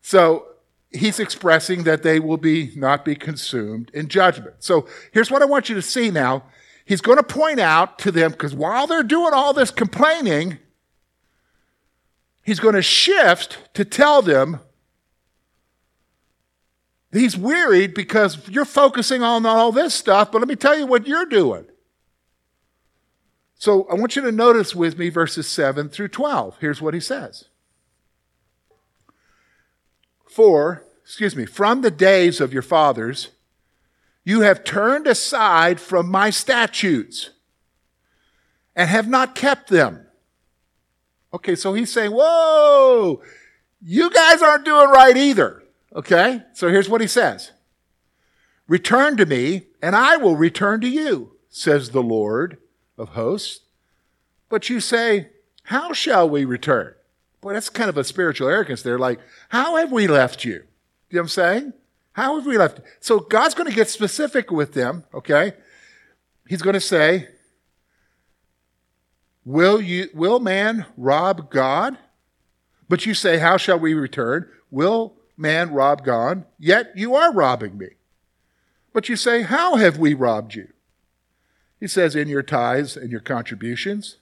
So 0.00 0.46
he's 0.94 1.18
expressing 1.18 1.82
that 1.82 2.02
they 2.02 2.20
will 2.20 2.36
be 2.36 2.72
not 2.76 3.04
be 3.04 3.14
consumed 3.14 3.90
in 3.92 4.08
judgment. 4.08 4.56
So 4.60 4.86
here's 5.12 5.30
what 5.30 5.42
I 5.42 5.44
want 5.44 5.68
you 5.68 5.74
to 5.74 5.82
see 5.82 6.10
now. 6.10 6.44
He's 6.84 7.00
going 7.00 7.16
to 7.16 7.24
point 7.24 7.60
out 7.60 7.98
to 8.00 8.10
them, 8.10 8.32
because 8.32 8.54
while 8.54 8.86
they're 8.86 9.02
doing 9.02 9.32
all 9.32 9.52
this 9.52 9.70
complaining, 9.70 10.58
he's 12.42 12.60
going 12.60 12.74
to 12.74 12.82
shift 12.82 13.58
to 13.74 13.84
tell 13.84 14.22
them 14.22 14.60
he's 17.10 17.36
wearied 17.36 17.94
because 17.94 18.48
you're 18.48 18.64
focusing 18.64 19.22
on 19.22 19.46
all 19.46 19.72
this 19.72 19.94
stuff, 19.94 20.30
but 20.30 20.40
let 20.40 20.48
me 20.48 20.56
tell 20.56 20.76
you 20.76 20.86
what 20.86 21.06
you're 21.06 21.26
doing. 21.26 21.64
So 23.56 23.86
I 23.90 23.94
want 23.94 24.14
you 24.14 24.22
to 24.22 24.32
notice 24.32 24.74
with 24.74 24.98
me 24.98 25.08
verses 25.08 25.48
7 25.48 25.88
through 25.88 26.08
12. 26.08 26.58
Here's 26.60 26.82
what 26.82 26.92
he 26.92 27.00
says. 27.00 27.44
For, 30.28 30.83
excuse 31.04 31.36
me, 31.36 31.44
from 31.44 31.82
the 31.82 31.90
days 31.90 32.40
of 32.40 32.52
your 32.52 32.62
fathers, 32.62 33.28
you 34.24 34.40
have 34.40 34.64
turned 34.64 35.06
aside 35.06 35.78
from 35.78 36.10
my 36.10 36.30
statutes 36.30 37.30
and 38.74 38.88
have 38.88 39.06
not 39.06 39.34
kept 39.34 39.68
them. 39.68 40.06
Okay, 41.32 41.54
so 41.54 41.74
he's 41.74 41.92
saying, 41.92 42.10
Whoa, 42.10 43.20
you 43.82 44.10
guys 44.10 44.40
aren't 44.40 44.64
doing 44.64 44.88
right 44.88 45.16
either. 45.16 45.62
Okay, 45.94 46.42
so 46.54 46.68
here's 46.68 46.88
what 46.88 47.02
he 47.02 47.06
says 47.06 47.52
Return 48.66 49.16
to 49.18 49.26
me, 49.26 49.66
and 49.82 49.94
I 49.94 50.16
will 50.16 50.36
return 50.36 50.80
to 50.80 50.88
you, 50.88 51.32
says 51.50 51.90
the 51.90 52.02
Lord 52.02 52.58
of 52.96 53.10
hosts. 53.10 53.60
But 54.48 54.70
you 54.70 54.80
say, 54.80 55.28
How 55.64 55.92
shall 55.92 56.28
we 56.28 56.46
return? 56.46 56.94
Boy, 57.42 57.52
that's 57.52 57.68
kind 57.68 57.90
of 57.90 57.98
a 57.98 58.04
spiritual 58.04 58.48
arrogance 58.48 58.80
there. 58.80 58.98
Like, 58.98 59.20
how 59.50 59.76
have 59.76 59.92
we 59.92 60.06
left 60.06 60.46
you? 60.46 60.64
Know 61.14 61.20
what 61.20 61.24
I'm 61.24 61.28
saying? 61.28 61.72
How 62.12 62.36
have 62.36 62.46
we 62.46 62.58
left? 62.58 62.80
So 63.00 63.20
God's 63.20 63.54
going 63.54 63.68
to 63.68 63.74
get 63.74 63.88
specific 63.88 64.50
with 64.50 64.72
them, 64.72 65.04
okay? 65.14 65.52
He's 66.48 66.62
going 66.62 66.74
to 66.74 66.80
say, 66.80 67.28
Will 69.44 69.80
you 69.80 70.08
will 70.14 70.40
man 70.40 70.86
rob 70.96 71.50
God? 71.50 71.98
But 72.88 73.04
you 73.04 73.14
say, 73.14 73.38
How 73.38 73.56
shall 73.56 73.78
we 73.78 73.94
return? 73.94 74.48
Will 74.70 75.14
man 75.36 75.72
rob 75.72 76.04
God? 76.04 76.44
Yet 76.58 76.92
you 76.96 77.14
are 77.14 77.32
robbing 77.32 77.78
me. 77.78 77.90
But 78.92 79.08
you 79.08 79.16
say, 79.16 79.42
How 79.42 79.76
have 79.76 79.98
we 79.98 80.14
robbed 80.14 80.54
you? 80.54 80.68
He 81.78 81.86
says, 81.86 82.16
In 82.16 82.28
your 82.28 82.42
tithes 82.42 82.96
and 82.96 83.10
your 83.10 83.20
contributions. 83.20 84.16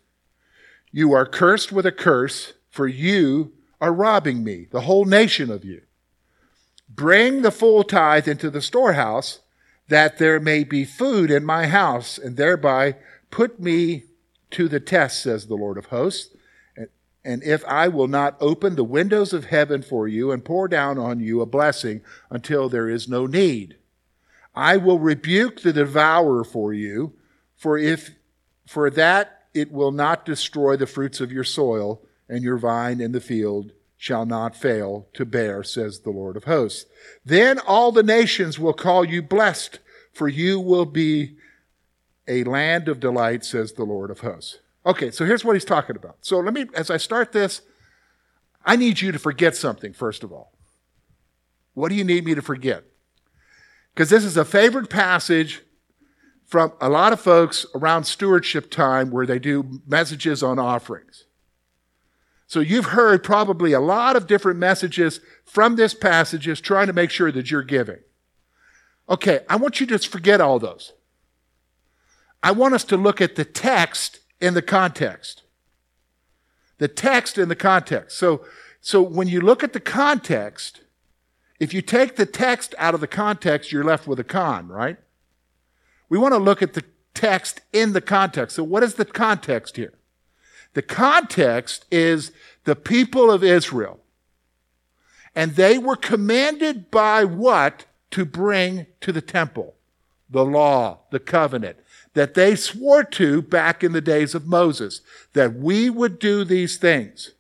You 0.91 1.13
are 1.13 1.25
cursed 1.25 1.73
with 1.73 1.87
a 1.87 1.93
curse, 1.93 2.53
for 2.69 2.87
you 2.87 3.53
are 3.81 3.93
robbing 3.93 4.45
me, 4.45 4.67
the 4.71 4.83
whole 4.83 5.07
nation 5.07 5.51
of 5.51 5.65
you. 5.65 5.83
Bring 6.95 7.43
the 7.43 7.51
full 7.51 7.85
tithe 7.85 8.29
into 8.29 8.51
the 8.51 8.61
storehouse, 8.61 9.41
that 9.89 10.19
there 10.19 10.41
may 10.41 10.63
be 10.65 10.85
food 10.85 11.31
in 11.31 11.45
my 11.45 11.67
house, 11.67 12.19
and 12.19 12.37
thereby 12.37 12.97
put 13.31 13.59
me 13.59 14.05
to 14.51 14.69
the 14.69 14.81
test, 14.81 15.23
says 15.23 15.47
the 15.47 15.55
Lord 15.55 15.79
of 15.79 15.87
hosts. 15.87 16.35
And 17.25 17.43
if 17.43 17.65
I 17.67 17.89
will 17.89 18.09
not 18.09 18.37
open 18.41 18.75
the 18.75 18.85
windows 18.85 19.33
of 19.33 19.47
heaven 19.47 19.81
for 19.83 20.09
you 20.09 20.33
and 20.33 20.45
pour 20.45 20.67
down 20.69 20.99
on 20.99 21.21
you 21.21 21.41
a 21.41 21.47
blessing 21.47 22.03
until 22.31 22.69
there 22.69 22.89
is 22.89 23.09
no 23.09 23.27
need, 23.27 23.77
I 24.55 24.77
will 24.77 24.99
rebuke 24.99 25.63
the 25.63 25.73
devourer 25.73 26.45
for 26.45 26.73
you, 26.73 27.15
for 27.57 27.79
if 27.79 28.11
for 28.67 28.91
that 28.91 29.45
it 29.55 29.73
will 29.73 29.93
not 29.93 30.25
destroy 30.25 30.77
the 30.77 30.87
fruits 30.87 31.21
of 31.21 31.33
your 31.33 31.45
soil, 31.45 32.03
and 32.29 32.43
your 32.43 32.57
vine 32.57 33.01
in 33.01 33.13
the 33.13 33.21
field 33.21 33.73
shall 34.03 34.27
not 34.27 34.57
fail 34.57 35.07
to 35.15 35.25
bear, 35.25 35.63
says 35.63 36.01
the 36.01 36.11
Lord 36.11 36.37
of 36.37 36.43
hosts. 36.43 36.87
Then 37.25 37.61
all 37.61 37.93
the 37.93 38.03
nations 38.03 38.59
will 38.59 38.73
call 38.73 39.05
you 39.05 39.23
blessed, 39.23 39.79
for 40.13 40.27
you 40.27 40.59
will 40.59 40.87
be 40.87 41.37
a 42.27 42.43
land 42.43 42.89
of 42.89 42.99
delight, 42.99 43.45
says 43.45 43.75
the 43.75 43.85
Lord 43.85 44.11
of 44.11 44.19
hosts. 44.19 44.59
Okay, 44.85 45.13
so 45.13 45.25
here's 45.25 45.45
what 45.45 45.53
he's 45.53 45.65
talking 45.65 45.95
about. 45.95 46.17
So 46.21 46.41
let 46.41 46.53
me, 46.53 46.67
as 46.75 46.91
I 46.91 46.97
start 46.97 47.31
this, 47.31 47.63
I 48.65 48.75
need 48.75 49.01
you 49.01 49.13
to 49.13 49.21
forget 49.21 49.55
something, 49.55 49.93
first 49.93 50.25
of 50.25 50.33
all. 50.33 50.51
What 51.75 51.91
do 51.91 51.95
you 51.95 52.03
need 52.03 52.25
me 52.25 52.35
to 52.35 52.43
forget? 52.43 52.83
Because 53.95 54.11
this 54.11 54.25
is 54.25 54.37
a 54.37 54.45
favorite 54.45 54.91
passage 54.91 55.63
from 56.45 56.73
a 56.81 56.89
lot 56.89 57.13
of 57.13 57.21
folks 57.21 57.67
around 57.73 58.03
stewardship 58.03 58.69
time 58.69 59.13
where 59.13 59.27
they 59.27 59.39
do 59.39 59.81
messages 59.87 60.43
on 60.43 60.59
offerings. 60.59 61.27
So 62.53 62.61
you've 62.61 62.85
heard 62.85 63.25
probably 63.25 63.73
a 63.73 63.81
lot 63.81 64.15
of 64.15 64.27
different 64.27 64.59
messages 64.59 65.21
from 65.43 65.77
this 65.77 65.95
passages 65.95 66.61
trying 66.61 66.87
to 66.89 66.93
make 66.93 67.09
sure 67.09 67.33
that 67.33 67.51
you're 67.51 67.63
giving. 67.63 68.01
Okay, 69.09 69.41
I 69.49 69.57
want 69.57 69.81
you 69.81 69.87
to 69.87 69.95
just 69.95 70.09
forget 70.09 70.39
all 70.39 70.59
those. 70.59 70.93
I 72.43 72.51
want 72.51 72.75
us 72.75 72.85
to 72.85 72.99
look 72.99 73.23
at 73.23 73.37
the 73.37 73.47
text 73.47 74.19
in 74.39 74.53
the 74.53 74.61
context. 74.61 75.45
The 76.77 76.89
text 76.89 77.39
in 77.39 77.49
the 77.49 77.57
context. 77.57 78.19
So, 78.19 78.45
so 78.83 79.01
when 79.01 79.29
you 79.29 79.41
look 79.41 79.65
at 79.65 79.73
the 79.73 79.81
context, 79.81 80.83
if 81.59 81.73
you 81.73 81.81
take 81.81 82.17
the 82.17 82.27
text 82.27 82.75
out 82.77 82.93
of 82.93 83.01
the 83.01 83.07
context, 83.07 83.73
you're 83.73 83.83
left 83.83 84.07
with 84.07 84.21
a 84.21 84.25
con, 84.25 84.69
right? 84.69 84.99
We 86.11 86.19
want 86.19 86.35
to 86.35 86.39
look 86.39 86.61
at 86.61 86.75
the 86.75 86.85
text 87.15 87.63
in 87.73 87.95
the 87.95 88.03
context. 88.03 88.57
So, 88.57 88.63
what 88.63 88.83
is 88.83 88.97
the 88.97 89.07
context 89.07 89.77
here? 89.77 89.95
The 90.75 90.83
context 90.83 91.85
is 91.91 92.33
the 92.65 92.77
people 92.77 93.31
of 93.31 93.45
Israel. 93.45 94.01
And 95.35 95.53
they 95.57 95.79
were 95.79 95.97
commanded 95.97 96.91
by 96.91 97.25
what 97.25 97.87
to 98.13 98.25
bring 98.25 98.87
to 99.01 99.13
the 99.13 99.23
temple? 99.23 99.75
The 100.31 100.45
law, 100.45 101.01
the 101.11 101.21
covenant 101.21 101.77
that 102.15 102.35
they 102.35 102.55
swore 102.55 103.05
to 103.05 103.41
back 103.43 103.83
in 103.83 103.93
the 103.93 104.01
days 104.01 104.35
of 104.35 104.47
Moses, 104.47 105.01
that 105.33 105.55
we 105.55 105.89
would 105.89 106.19
do 106.19 106.45
these 106.45 106.77
things. 106.77 107.33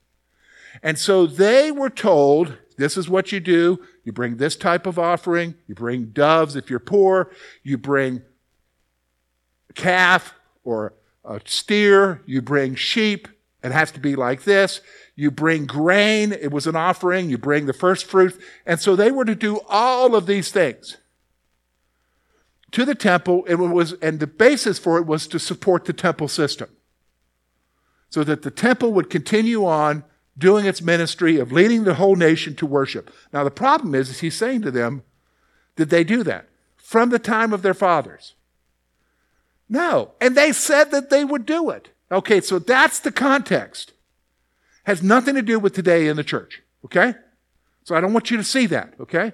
And 0.82 0.98
so 0.98 1.26
they 1.26 1.70
were 1.70 1.90
told, 1.90 2.56
this 2.78 2.96
is 2.96 3.08
what 3.08 3.32
you 3.32 3.40
do. 3.40 3.84
You 4.04 4.12
bring 4.12 4.36
this 4.36 4.56
type 4.56 4.86
of 4.86 4.98
offering. 4.98 5.54
You 5.66 5.74
bring 5.74 6.06
doves 6.06 6.56
if 6.56 6.70
you're 6.70 6.78
poor. 6.78 7.30
You 7.62 7.76
bring 7.76 8.22
calf 9.74 10.34
or 10.64 10.94
a 11.24 11.40
steer. 11.44 12.22
You 12.26 12.42
bring 12.42 12.74
sheep. 12.74 13.28
It 13.62 13.72
has 13.72 13.92
to 13.92 14.00
be 14.00 14.16
like 14.16 14.42
this. 14.42 14.80
You 15.14 15.30
bring 15.30 15.66
grain. 15.66 16.32
It 16.32 16.50
was 16.50 16.66
an 16.66 16.76
offering. 16.76 17.30
You 17.30 17.38
bring 17.38 17.66
the 17.66 17.72
first 17.72 18.06
fruit. 18.06 18.40
And 18.66 18.80
so 18.80 18.96
they 18.96 19.10
were 19.10 19.24
to 19.24 19.34
do 19.34 19.60
all 19.68 20.14
of 20.14 20.26
these 20.26 20.50
things 20.50 20.96
to 22.72 22.84
the 22.84 22.94
temple. 22.94 23.44
It 23.46 23.54
was, 23.56 23.92
and 23.94 24.18
the 24.18 24.26
basis 24.26 24.78
for 24.78 24.98
it 24.98 25.06
was 25.06 25.26
to 25.28 25.38
support 25.38 25.84
the 25.84 25.92
temple 25.92 26.28
system. 26.28 26.70
So 28.10 28.24
that 28.24 28.42
the 28.42 28.50
temple 28.50 28.92
would 28.92 29.08
continue 29.08 29.64
on 29.64 30.04
doing 30.36 30.66
its 30.66 30.82
ministry 30.82 31.38
of 31.38 31.52
leading 31.52 31.84
the 31.84 31.94
whole 31.94 32.16
nation 32.16 32.54
to 32.56 32.66
worship. 32.66 33.10
Now, 33.32 33.44
the 33.44 33.50
problem 33.50 33.94
is, 33.94 34.10
is 34.10 34.20
he's 34.20 34.36
saying 34.36 34.62
to 34.62 34.70
them, 34.70 35.02
did 35.76 35.90
they 35.90 36.04
do 36.04 36.22
that? 36.24 36.48
From 36.76 37.10
the 37.10 37.18
time 37.18 37.52
of 37.52 37.62
their 37.62 37.74
fathers? 37.74 38.34
No. 39.72 40.12
And 40.20 40.36
they 40.36 40.52
said 40.52 40.90
that 40.90 41.08
they 41.08 41.24
would 41.24 41.46
do 41.46 41.70
it. 41.70 41.88
Okay, 42.12 42.42
so 42.42 42.58
that's 42.58 43.00
the 43.00 43.10
context. 43.10 43.94
Has 44.84 45.02
nothing 45.02 45.34
to 45.34 45.40
do 45.40 45.58
with 45.58 45.72
today 45.72 46.08
in 46.08 46.16
the 46.16 46.22
church. 46.22 46.62
Okay? 46.84 47.14
So 47.84 47.94
I 47.94 48.02
don't 48.02 48.12
want 48.12 48.30
you 48.30 48.36
to 48.36 48.44
see 48.44 48.66
that. 48.66 48.92
Okay? 49.00 49.32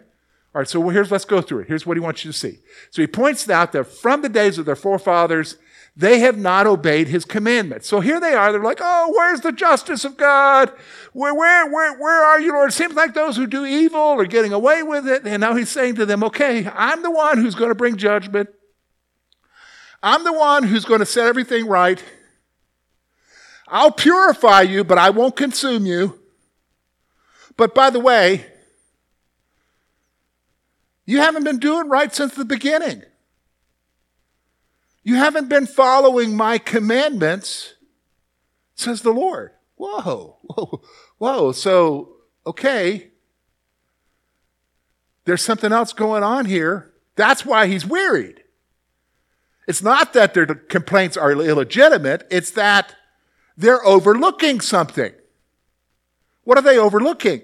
All 0.55 0.61
right, 0.61 0.69
so 0.69 0.89
here's, 0.91 1.11
let's 1.11 1.25
go 1.25 1.41
through 1.41 1.63
it. 1.63 1.69
Here's 1.69 1.85
what 1.85 1.97
he 1.97 2.01
wants 2.01 2.25
you 2.25 2.31
to 2.31 2.39
see. 2.39 2.61
So 2.91 3.03
he 3.03 3.09
points 3.09 3.51
out 3.51 3.73
that 3.73 3.89
from 3.89 4.23
the 4.23 4.29
days 4.29 4.59
of 4.59 4.65
their 4.65 4.77
forefathers, 4.77 5.57
they 5.97 6.21
have 6.21 6.39
not 6.39 6.69
obeyed 6.69 7.09
his 7.09 7.25
commandments. 7.25 7.89
So 7.89 7.99
here 7.99 8.21
they 8.21 8.35
are. 8.35 8.53
They're 8.53 8.63
like, 8.63 8.79
oh, 8.81 9.13
where's 9.17 9.41
the 9.41 9.51
justice 9.51 10.05
of 10.05 10.17
God? 10.17 10.71
Where, 11.13 11.35
where, 11.35 11.67
where, 11.67 11.99
where 11.99 12.25
are 12.25 12.41
you, 12.41 12.53
Lord? 12.53 12.71
It 12.71 12.75
seems 12.75 12.95
like 12.95 13.13
those 13.13 13.37
who 13.37 13.49
do 13.49 13.67
evil 13.67 14.01
are 14.01 14.25
getting 14.25 14.53
away 14.53 14.85
with 14.85 15.09
it. 15.09 15.27
And 15.27 15.41
now 15.41 15.57
he's 15.57 15.69
saying 15.69 15.97
to 15.97 16.07
them, 16.07 16.23
okay, 16.23 16.71
I'm 16.73 17.03
the 17.03 17.11
one 17.11 17.39
who's 17.39 17.57
going 17.57 17.71
to 17.71 17.75
bring 17.75 17.97
judgment. 17.97 18.51
I'm 20.03 20.25
the 20.25 20.33
one 20.33 20.63
who's 20.63 20.85
going 20.85 21.01
to 21.01 21.07
set 21.07 21.27
everything 21.27 21.67
right. 21.67 22.03
I'll 23.67 23.93
purify 23.93 24.63
you, 24.63 24.85
but 24.85 24.99
I 24.99 25.11
won't 25.11 25.37
consume 25.37 25.87
you. 25.87 26.19
But 27.57 27.75
by 27.75 27.91
the 27.91 28.01
way, 28.01 28.47
you 31.05 31.19
haven't 31.19 31.45
been 31.45 31.59
doing 31.59 31.89
right 31.89 32.15
since 32.15 32.35
the 32.35 32.45
beginning. 32.45 33.03
You 35.03 35.17
haven't 35.17 35.49
been 35.49 35.67
following 35.67 36.37
my 36.37 36.59
commandments, 36.59 37.75
says 38.75 39.03
the 39.03 39.11
Lord. 39.11 39.53
Whoa, 39.77 40.37
whoa, 40.43 40.83
whoa. 41.19 41.53
So, 41.53 42.17
okay, 42.47 43.09
there's 45.25 45.43
something 45.43 45.73
else 45.73 45.93
going 45.93 46.23
on 46.23 46.45
here. 46.45 46.93
That's 47.17 47.45
why 47.45 47.67
he's 47.67 47.87
wearied. 47.87 48.45
It's 49.69 49.83
not 49.83 50.15
that 50.15 50.33
their 50.33 50.47
complaints 50.47 51.19
are 51.19 51.31
illegitimate, 51.31 52.27
it's 52.31 52.51
that 52.53 52.97
they're 53.57 53.85
overlooking 53.85 54.61
something. 54.61 55.13
What 56.45 56.57
are 56.57 56.63
they 56.63 56.79
overlooking? 56.79 57.43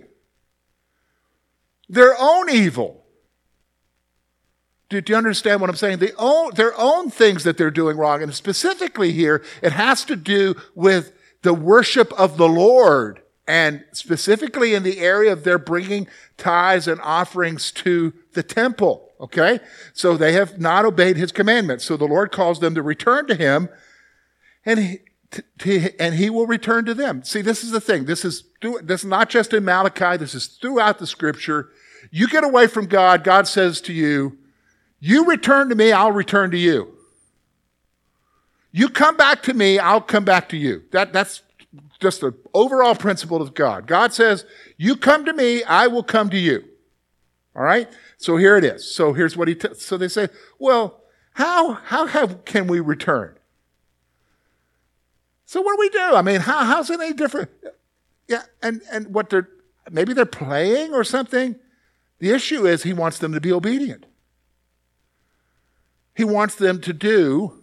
Their 1.90 2.16
own 2.18 2.48
evil. 2.48 3.04
Do, 4.88 5.02
do 5.02 5.12
you 5.12 5.16
understand 5.18 5.60
what 5.60 5.68
I'm 5.68 5.76
saying? 5.76 6.00
Own, 6.16 6.54
their 6.54 6.72
own 6.78 7.10
things 7.10 7.44
that 7.44 7.58
they're 7.58 7.70
doing 7.70 7.98
wrong. 7.98 8.22
And 8.22 8.34
specifically 8.34 9.12
here, 9.12 9.44
it 9.60 9.72
has 9.72 10.04
to 10.06 10.16
do 10.16 10.54
with 10.74 11.12
the 11.42 11.52
worship 11.52 12.10
of 12.18 12.38
the 12.38 12.48
Lord. 12.48 13.20
And 13.46 13.84
specifically 13.92 14.72
in 14.72 14.82
the 14.82 15.00
area 15.00 15.30
of 15.30 15.44
their 15.44 15.58
bringing 15.58 16.06
tithes 16.38 16.88
and 16.88 17.00
offerings 17.02 17.70
to 17.72 18.14
the 18.34 18.42
temple. 18.42 19.10
Okay? 19.20 19.60
So 19.92 20.16
they 20.16 20.32
have 20.32 20.58
not 20.58 20.84
obeyed 20.84 21.16
his 21.16 21.32
commandments. 21.32 21.84
So 21.84 21.96
the 21.96 22.06
Lord 22.06 22.32
calls 22.32 22.60
them 22.60 22.74
to 22.74 22.82
return 22.82 23.26
to 23.28 23.34
him 23.34 23.68
and 24.66 24.78
he, 24.78 25.90
and 25.98 26.14
he 26.14 26.30
will 26.30 26.46
return 26.46 26.84
to 26.86 26.94
them. 26.94 27.22
See, 27.24 27.42
this 27.42 27.64
is 27.64 27.70
the 27.70 27.80
thing. 27.80 28.04
This 28.04 28.24
is, 28.24 28.44
this 28.82 29.00
is 29.00 29.06
not 29.06 29.28
just 29.28 29.52
in 29.52 29.64
Malachi. 29.64 30.16
This 30.16 30.34
is 30.34 30.46
throughout 30.46 30.98
the 30.98 31.06
scripture. 31.06 31.70
You 32.10 32.28
get 32.28 32.44
away 32.44 32.66
from 32.66 32.86
God. 32.86 33.24
God 33.24 33.48
says 33.48 33.80
to 33.82 33.92
you, 33.92 34.38
you 35.00 35.26
return 35.26 35.68
to 35.68 35.74
me, 35.74 35.92
I'll 35.92 36.12
return 36.12 36.50
to 36.52 36.58
you. 36.58 36.94
You 38.72 38.88
come 38.88 39.16
back 39.16 39.42
to 39.44 39.54
me, 39.54 39.78
I'll 39.78 40.00
come 40.00 40.24
back 40.24 40.48
to 40.48 40.56
you. 40.56 40.84
That, 40.92 41.12
that's 41.12 41.42
just 42.00 42.20
the 42.20 42.32
overall 42.52 42.94
principle 42.94 43.40
of 43.40 43.54
God. 43.54 43.86
God 43.86 44.12
says, 44.12 44.44
You 44.76 44.96
come 44.96 45.24
to 45.26 45.32
me, 45.32 45.62
I 45.62 45.86
will 45.86 46.02
come 46.02 46.30
to 46.30 46.38
you. 46.38 46.64
All 47.54 47.62
right? 47.62 47.88
So 48.24 48.38
here 48.38 48.56
it 48.56 48.64
is. 48.64 48.90
So 48.90 49.12
here's 49.12 49.36
what 49.36 49.48
he, 49.48 49.54
t- 49.54 49.74
so 49.74 49.98
they 49.98 50.08
say, 50.08 50.30
Well, 50.58 51.02
how, 51.34 51.74
how 51.74 52.06
have, 52.06 52.46
can 52.46 52.66
we 52.66 52.80
return? 52.80 53.36
So 55.44 55.60
what 55.60 55.74
do 55.74 55.80
we 55.80 55.90
do? 55.90 56.16
I 56.16 56.22
mean, 56.22 56.40
how, 56.40 56.64
how's 56.64 56.88
it 56.88 56.98
any 56.98 57.12
different? 57.12 57.50
Yeah, 58.26 58.44
and, 58.62 58.80
and 58.90 59.12
what 59.12 59.28
they're, 59.28 59.50
maybe 59.90 60.14
they're 60.14 60.24
playing 60.24 60.94
or 60.94 61.04
something. 61.04 61.56
The 62.18 62.30
issue 62.30 62.66
is 62.66 62.82
he 62.82 62.94
wants 62.94 63.18
them 63.18 63.34
to 63.34 63.42
be 63.42 63.52
obedient. 63.52 64.06
He 66.16 66.24
wants 66.24 66.54
them 66.54 66.80
to 66.80 66.94
do 66.94 67.60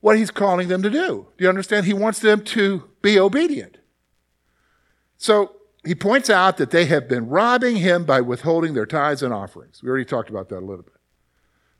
what 0.00 0.18
he's 0.18 0.32
calling 0.32 0.66
them 0.66 0.82
to 0.82 0.90
do. 0.90 1.28
Do 1.38 1.44
you 1.44 1.48
understand? 1.48 1.86
He 1.86 1.94
wants 1.94 2.18
them 2.18 2.42
to 2.46 2.90
be 3.00 3.20
obedient. 3.20 3.78
So 5.18 5.53
he 5.84 5.94
points 5.94 6.30
out 6.30 6.56
that 6.56 6.70
they 6.70 6.86
have 6.86 7.08
been 7.08 7.28
robbing 7.28 7.76
him 7.76 8.04
by 8.04 8.20
withholding 8.20 8.74
their 8.74 8.86
tithes 8.86 9.22
and 9.22 9.32
offerings. 9.32 9.82
We 9.82 9.88
already 9.88 10.04
talked 10.04 10.30
about 10.30 10.48
that 10.48 10.58
a 10.58 10.66
little 10.66 10.84
bit. 10.84 10.94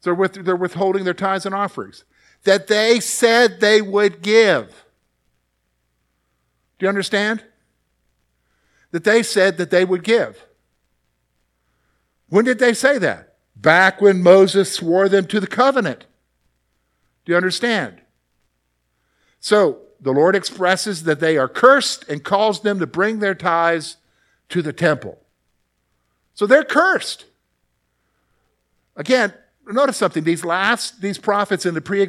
So 0.01 0.15
they're 0.43 0.57
withholding 0.57 1.05
their 1.05 1.15
tithes 1.15 1.47
and 1.47 1.55
offerings 1.55 2.05
that 2.43 2.67
they 2.67 3.01
said 3.01 3.61
they 3.61 3.81
would 3.81 4.21
give. 4.21 4.85
Do 6.79 6.85
you 6.85 6.89
understand? 6.89 7.43
That 8.91 9.05
they 9.05 9.23
said 9.23 9.57
that 9.57 9.71
they 9.71 9.85
would 9.85 10.05
give. 10.05 10.45
When 12.29 12.45
did 12.45 12.59
they 12.59 12.75
say 12.75 12.99
that? 12.99 13.35
back 13.57 14.01
when 14.01 14.23
Moses 14.23 14.73
swore 14.73 15.09
them 15.09 15.27
to 15.27 15.41
the 15.41 15.47
covenant. 15.47 16.07
Do 17.25 17.33
you 17.33 17.37
understand? 17.37 18.01
So 19.41 19.81
the 20.05 20.13
Lord 20.13 20.37
expresses 20.37 21.05
that 21.05 21.19
they 21.19 21.39
are 21.39 21.49
cursed 21.49 22.07
and 22.11 22.23
calls 22.23 22.61
them 22.61 22.79
to 22.79 22.87
bring 22.87 23.19
their 23.21 23.35
tithes 23.35 23.97
to 24.51 24.61
the 24.61 24.73
temple. 24.73 25.19
So 26.35 26.47
they're 26.47 26.63
cursed. 26.63 27.25
Again, 28.97 29.33
notice 29.67 29.97
something. 29.97 30.23
These 30.23 30.45
last, 30.45 31.01
these 31.01 31.17
prophets 31.17 31.65
in 31.65 31.73
the 31.73 31.81
pre 31.81 32.07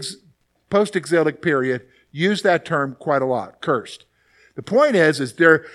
post 0.70 0.98
exilic 0.98 1.42
period 1.42 1.86
use 2.12 2.42
that 2.42 2.66
term 2.66 2.98
quite 3.00 3.22
a 3.22 3.26
lot, 3.26 3.62
cursed. 3.62 4.04
The 4.56 4.62
point 4.62 4.98
is, 4.98 5.22
is 5.22 5.34
they're 5.34 5.66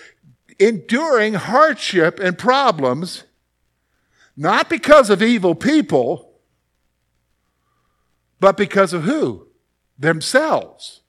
enduring 0.59 1.35
hardship 1.35 2.21
and 2.21 2.37
problems 2.37 3.25
not 4.37 4.69
because 4.69 5.09
of 5.09 5.23
evil 5.23 5.55
people, 5.55 6.33
but 8.41 8.59
because 8.59 8.93
of 8.93 9.05
who? 9.05 9.49
Themselves. 9.99 11.00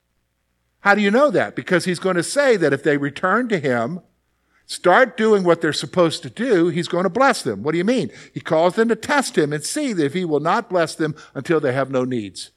How 0.82 0.96
do 0.96 1.02
you 1.02 1.12
know 1.12 1.32
that? 1.32 1.56
Because 1.56 1.86
he's 1.86 2.00
going 2.00 2.16
to 2.16 2.24
say 2.24 2.58
that 2.58 2.74
if 2.74 2.84
they 2.84 2.98
return 2.98 3.48
to 3.50 3.60
him, 3.60 4.02
start 4.66 5.18
doing 5.18 5.44
what 5.44 5.62
they're 5.62 5.74
supposed 5.74 6.24
to 6.24 6.30
do, 6.30 6.68
he's 6.70 6.88
going 6.88 7.04
to 7.04 7.10
bless 7.10 7.44
them. 7.44 7.64
What 7.64 7.72
do 7.74 7.78
you 7.78 7.86
mean? 7.86 8.10
He 8.34 8.40
calls 8.40 8.76
them 8.76 8.90
to 8.90 8.96
test 8.96 9.38
him 9.38 9.54
and 9.54 9.64
see 9.64 9.92
if 9.92 10.14
he 10.14 10.26
will 10.26 10.40
not 10.40 10.70
bless 10.70 10.96
them 10.96 11.16
until 11.34 11.60
they 11.60 11.74
have 11.74 11.92
no 11.92 12.04
needs. 12.04 12.52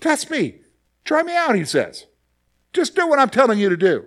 Test 0.00 0.30
me. 0.30 0.60
Try 1.04 1.22
me 1.22 1.36
out, 1.36 1.54
he 1.54 1.64
says. 1.64 2.06
Just 2.72 2.94
do 2.94 3.06
what 3.06 3.18
I'm 3.18 3.30
telling 3.30 3.58
you 3.58 3.68
to 3.68 3.76
do. 3.76 4.06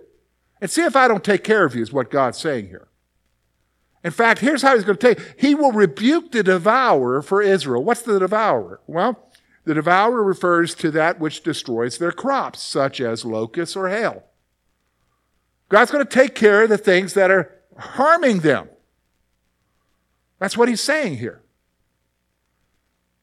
And 0.60 0.70
see 0.70 0.82
if 0.82 0.96
I 0.96 1.08
don't 1.08 1.24
take 1.24 1.44
care 1.44 1.64
of 1.64 1.74
you, 1.74 1.82
is 1.82 1.92
what 1.92 2.10
God's 2.10 2.38
saying 2.38 2.68
here. 2.68 2.88
In 4.04 4.10
fact, 4.10 4.40
here's 4.40 4.62
how 4.62 4.74
he's 4.74 4.84
going 4.84 4.98
to 4.98 5.14
take. 5.14 5.34
He 5.38 5.54
will 5.54 5.72
rebuke 5.72 6.32
the 6.32 6.42
devourer 6.42 7.22
for 7.22 7.42
Israel. 7.42 7.84
What's 7.84 8.02
the 8.02 8.18
devourer? 8.18 8.80
Well, 8.86 9.28
the 9.64 9.74
devourer 9.74 10.22
refers 10.22 10.74
to 10.76 10.90
that 10.90 11.20
which 11.20 11.42
destroys 11.42 11.98
their 11.98 12.12
crops, 12.12 12.60
such 12.62 13.00
as 13.00 13.24
locusts 13.24 13.76
or 13.76 13.88
hail. 13.88 14.24
God's 15.68 15.90
going 15.90 16.04
to 16.04 16.10
take 16.10 16.34
care 16.34 16.64
of 16.64 16.68
the 16.68 16.78
things 16.78 17.14
that 17.14 17.30
are 17.30 17.50
harming 17.78 18.40
them. 18.40 18.68
That's 20.38 20.56
what 20.56 20.68
he's 20.68 20.80
saying 20.80 21.18
here. 21.18 21.42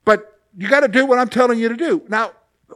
but 0.06 0.40
you 0.58 0.68
got 0.68 0.80
to 0.80 0.88
do 0.88 1.06
what 1.06 1.20
I'm 1.20 1.30
telling 1.30 1.60
you 1.60 1.70
to 1.70 1.76
do. 1.76 2.02
Now, 2.08 2.32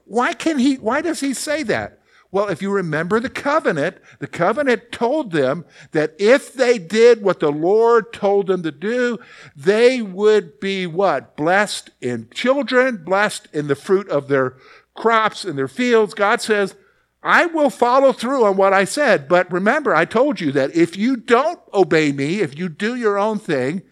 why 0.06 0.34
can 0.34 0.60
he, 0.60 0.76
why 0.76 1.02
does 1.02 1.19
he 1.19 1.34
say 1.34 1.63
that? 1.63 1.99
Well, 2.34 2.48
if 2.48 2.63
you 2.63 2.72
remember 2.72 3.19
the 3.19 3.30
covenant, 3.30 3.98
the 4.17 4.26
covenant 4.26 4.91
told 4.91 5.32
them 5.32 5.65
that 5.91 6.15
if 6.17 6.52
they 6.52 6.80
did 6.80 7.22
what 7.22 7.39
the 7.39 7.52
Lord 7.52 8.12
told 8.12 8.48
them 8.48 8.63
to 8.63 8.72
do, 8.72 9.19
they 9.56 10.02
would 10.02 10.60
be 10.60 10.88
what? 10.88 11.38
Blessed 11.38 11.91
in 12.02 12.32
children, 12.34 13.04
blessed 13.04 13.50
in 13.54 13.67
the 13.67 13.76
fruit 13.76 14.10
of 14.10 14.30
their 14.30 14.58
crops 14.96 15.46
in 15.46 15.56
their 15.58 15.67
fields. 15.67 16.15
God 16.15 16.41
says, 16.41 16.74
I 17.22 17.46
will 17.46 17.69
follow 17.69 18.12
through 18.12 18.46
on 18.46 18.58
what 18.58 18.74
I 18.74 18.86
said. 18.86 19.28
But 19.28 19.52
remember, 19.52 19.93
I 19.93 20.06
told 20.06 20.41
you 20.41 20.52
that 20.54 20.76
if 20.76 20.98
you 20.98 21.17
don't 21.17 21.60
obey 21.72 22.12
me, 22.12 22.39
if 22.39 22.58
you 22.58 22.67
do 22.67 22.96
your 22.96 23.19
own 23.19 23.38
thing, 23.38 23.84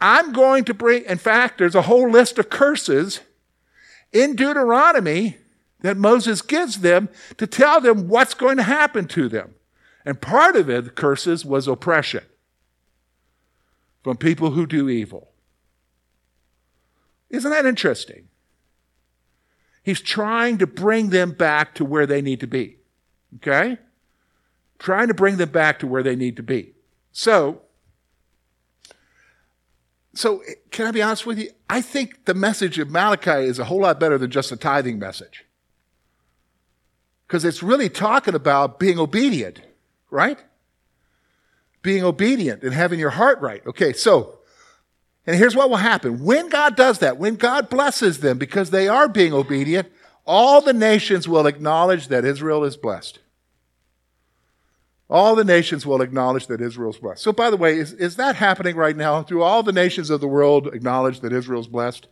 I'm 0.00 0.32
going 0.32 0.62
to 0.66 0.74
bring, 0.74 1.06
in 1.06 1.18
fact, 1.18 1.58
there's 1.58 1.74
a 1.74 1.82
whole 1.82 2.08
list 2.08 2.38
of 2.38 2.50
curses 2.50 3.18
in 4.12 4.36
Deuteronomy 4.36 5.38
that 5.84 5.98
Moses 5.98 6.40
gives 6.40 6.80
them 6.80 7.10
to 7.36 7.46
tell 7.46 7.78
them 7.78 8.08
what's 8.08 8.32
going 8.32 8.56
to 8.56 8.62
happen 8.62 9.06
to 9.08 9.28
them. 9.28 9.54
And 10.06 10.18
part 10.18 10.56
of 10.56 10.70
it, 10.70 10.84
the 10.84 10.90
curses, 10.90 11.44
was 11.44 11.68
oppression 11.68 12.24
from 14.02 14.16
people 14.16 14.52
who 14.52 14.66
do 14.66 14.88
evil. 14.88 15.28
Isn't 17.28 17.50
that 17.50 17.66
interesting? 17.66 18.28
He's 19.82 20.00
trying 20.00 20.56
to 20.56 20.66
bring 20.66 21.10
them 21.10 21.32
back 21.32 21.74
to 21.74 21.84
where 21.84 22.06
they 22.06 22.22
need 22.22 22.40
to 22.40 22.46
be. 22.46 22.78
Okay? 23.36 23.76
Trying 24.78 25.08
to 25.08 25.14
bring 25.14 25.36
them 25.36 25.50
back 25.50 25.78
to 25.80 25.86
where 25.86 26.02
they 26.02 26.16
need 26.16 26.36
to 26.36 26.42
be. 26.42 26.72
So, 27.12 27.60
so 30.14 30.42
can 30.70 30.86
I 30.86 30.92
be 30.92 31.02
honest 31.02 31.26
with 31.26 31.38
you? 31.38 31.50
I 31.68 31.82
think 31.82 32.24
the 32.24 32.32
message 32.32 32.78
of 32.78 32.90
Malachi 32.90 33.44
is 33.44 33.58
a 33.58 33.64
whole 33.64 33.82
lot 33.82 34.00
better 34.00 34.16
than 34.16 34.30
just 34.30 34.50
a 34.50 34.56
tithing 34.56 34.98
message 34.98 35.44
because 37.34 37.44
it's 37.44 37.64
really 37.64 37.88
talking 37.88 38.36
about 38.36 38.78
being 38.78 38.96
obedient, 38.96 39.60
right? 40.08 40.38
Being 41.82 42.04
obedient 42.04 42.62
and 42.62 42.72
having 42.72 43.00
your 43.00 43.10
heart 43.10 43.40
right. 43.40 43.60
Okay, 43.66 43.92
so, 43.92 44.38
and 45.26 45.34
here's 45.34 45.56
what 45.56 45.68
will 45.68 45.78
happen. 45.78 46.22
When 46.22 46.48
God 46.48 46.76
does 46.76 47.00
that, 47.00 47.18
when 47.18 47.34
God 47.34 47.68
blesses 47.68 48.20
them 48.20 48.38
because 48.38 48.70
they 48.70 48.86
are 48.86 49.08
being 49.08 49.32
obedient, 49.32 49.90
all 50.24 50.60
the 50.60 50.72
nations 50.72 51.26
will 51.26 51.48
acknowledge 51.48 52.06
that 52.06 52.24
Israel 52.24 52.62
is 52.62 52.76
blessed. 52.76 53.18
All 55.10 55.34
the 55.34 55.42
nations 55.42 55.84
will 55.84 56.02
acknowledge 56.02 56.46
that 56.46 56.60
Israel's 56.60 56.98
blessed. 56.98 57.20
So, 57.20 57.32
by 57.32 57.50
the 57.50 57.56
way, 57.56 57.78
is, 57.78 57.94
is 57.94 58.14
that 58.14 58.36
happening 58.36 58.76
right 58.76 58.96
now? 58.96 59.24
Do 59.24 59.42
all 59.42 59.64
the 59.64 59.72
nations 59.72 60.08
of 60.08 60.20
the 60.20 60.28
world 60.28 60.72
acknowledge 60.72 61.18
that 61.18 61.32
Israel's 61.32 61.66
blessed? 61.66 62.06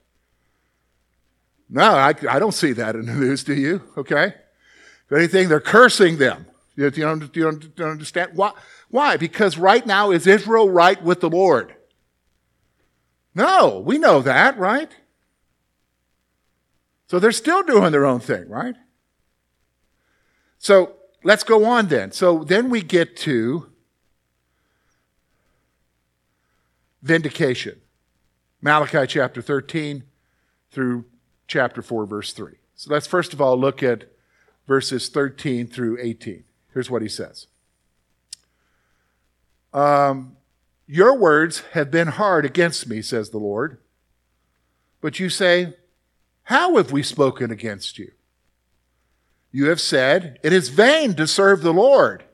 No, 1.71 1.93
I, 1.93 2.13
I 2.29 2.41
don't 2.41 2.51
see 2.51 2.73
that 2.73 2.97
in 2.97 3.07
the 3.07 3.15
news, 3.15 3.45
do 3.45 3.55
you? 3.55 3.83
Okay? 3.97 4.35
If 5.13 5.19
anything, 5.19 5.51
they're 5.51 5.61
cursing 5.61 6.17
them. 6.17 6.47
You, 6.75 6.85
you, 6.87 6.91
don't, 6.91 7.37
you 7.37 7.43
don't, 7.43 7.77
don't 7.77 7.91
understand? 7.91 8.31
Why? 8.35 8.53
Why? 8.89 9.19
Because 9.19 9.59
right 9.59 9.85
now, 9.85 10.11
is 10.11 10.27
Israel 10.27 10.71
right 10.71 11.03
with 11.03 11.21
the 11.21 11.29
Lord? 11.29 11.75
No, 13.35 13.79
we 13.85 13.99
know 13.99 14.23
that, 14.23 14.57
right? 14.57 14.91
So 17.09 17.19
they're 17.19 17.31
still 17.31 17.63
doing 17.63 17.93
their 17.93 18.07
own 18.07 18.21
thing, 18.21 18.49
right? 18.49 18.75
So 20.59 20.95
let's 21.23 21.45
go 21.45 21.67
on 21.67 21.89
then. 21.89 22.13
So 22.13 22.43
then 22.43 22.71
we 22.71 22.81
get 22.81 23.15
to 23.19 23.71
vindication. 27.03 27.83
Malachi 28.63 29.07
chapter 29.07 29.43
13 29.43 30.05
through 30.71 31.05
chapter 31.47 31.83
4, 31.83 32.07
verse 32.07 32.33
3. 32.33 32.55
So 32.77 32.91
let's 32.91 33.07
first 33.07 33.35
of 33.35 33.43
all 33.43 33.59
look 33.59 33.83
at 33.83 34.12
verses 34.67 35.09
13 35.09 35.67
through 35.67 35.99
18. 36.01 36.45
Here's 36.73 36.91
what 36.91 37.03
he 37.03 37.09
says 37.09 37.47
um, 39.73 40.37
Your 40.87 41.17
words 41.17 41.61
have 41.73 41.91
been 41.91 42.09
hard 42.09 42.45
against 42.45 42.89
me, 42.89 43.03
says 43.03 43.31
the 43.31 43.39
Lord. 43.39 43.79
But 45.01 45.19
you 45.19 45.29
say, 45.29 45.75
How 46.45 46.77
have 46.77 46.93
we 46.93 47.03
spoken 47.03 47.51
against 47.51 47.99
you? 47.99 48.13
You 49.51 49.69
have 49.69 49.81
said, 49.81 50.39
It 50.43 50.53
is 50.53 50.69
vain 50.71 51.15
to 51.15 51.27
serve 51.27 51.63
the 51.63 51.75
Lord. 51.75 52.25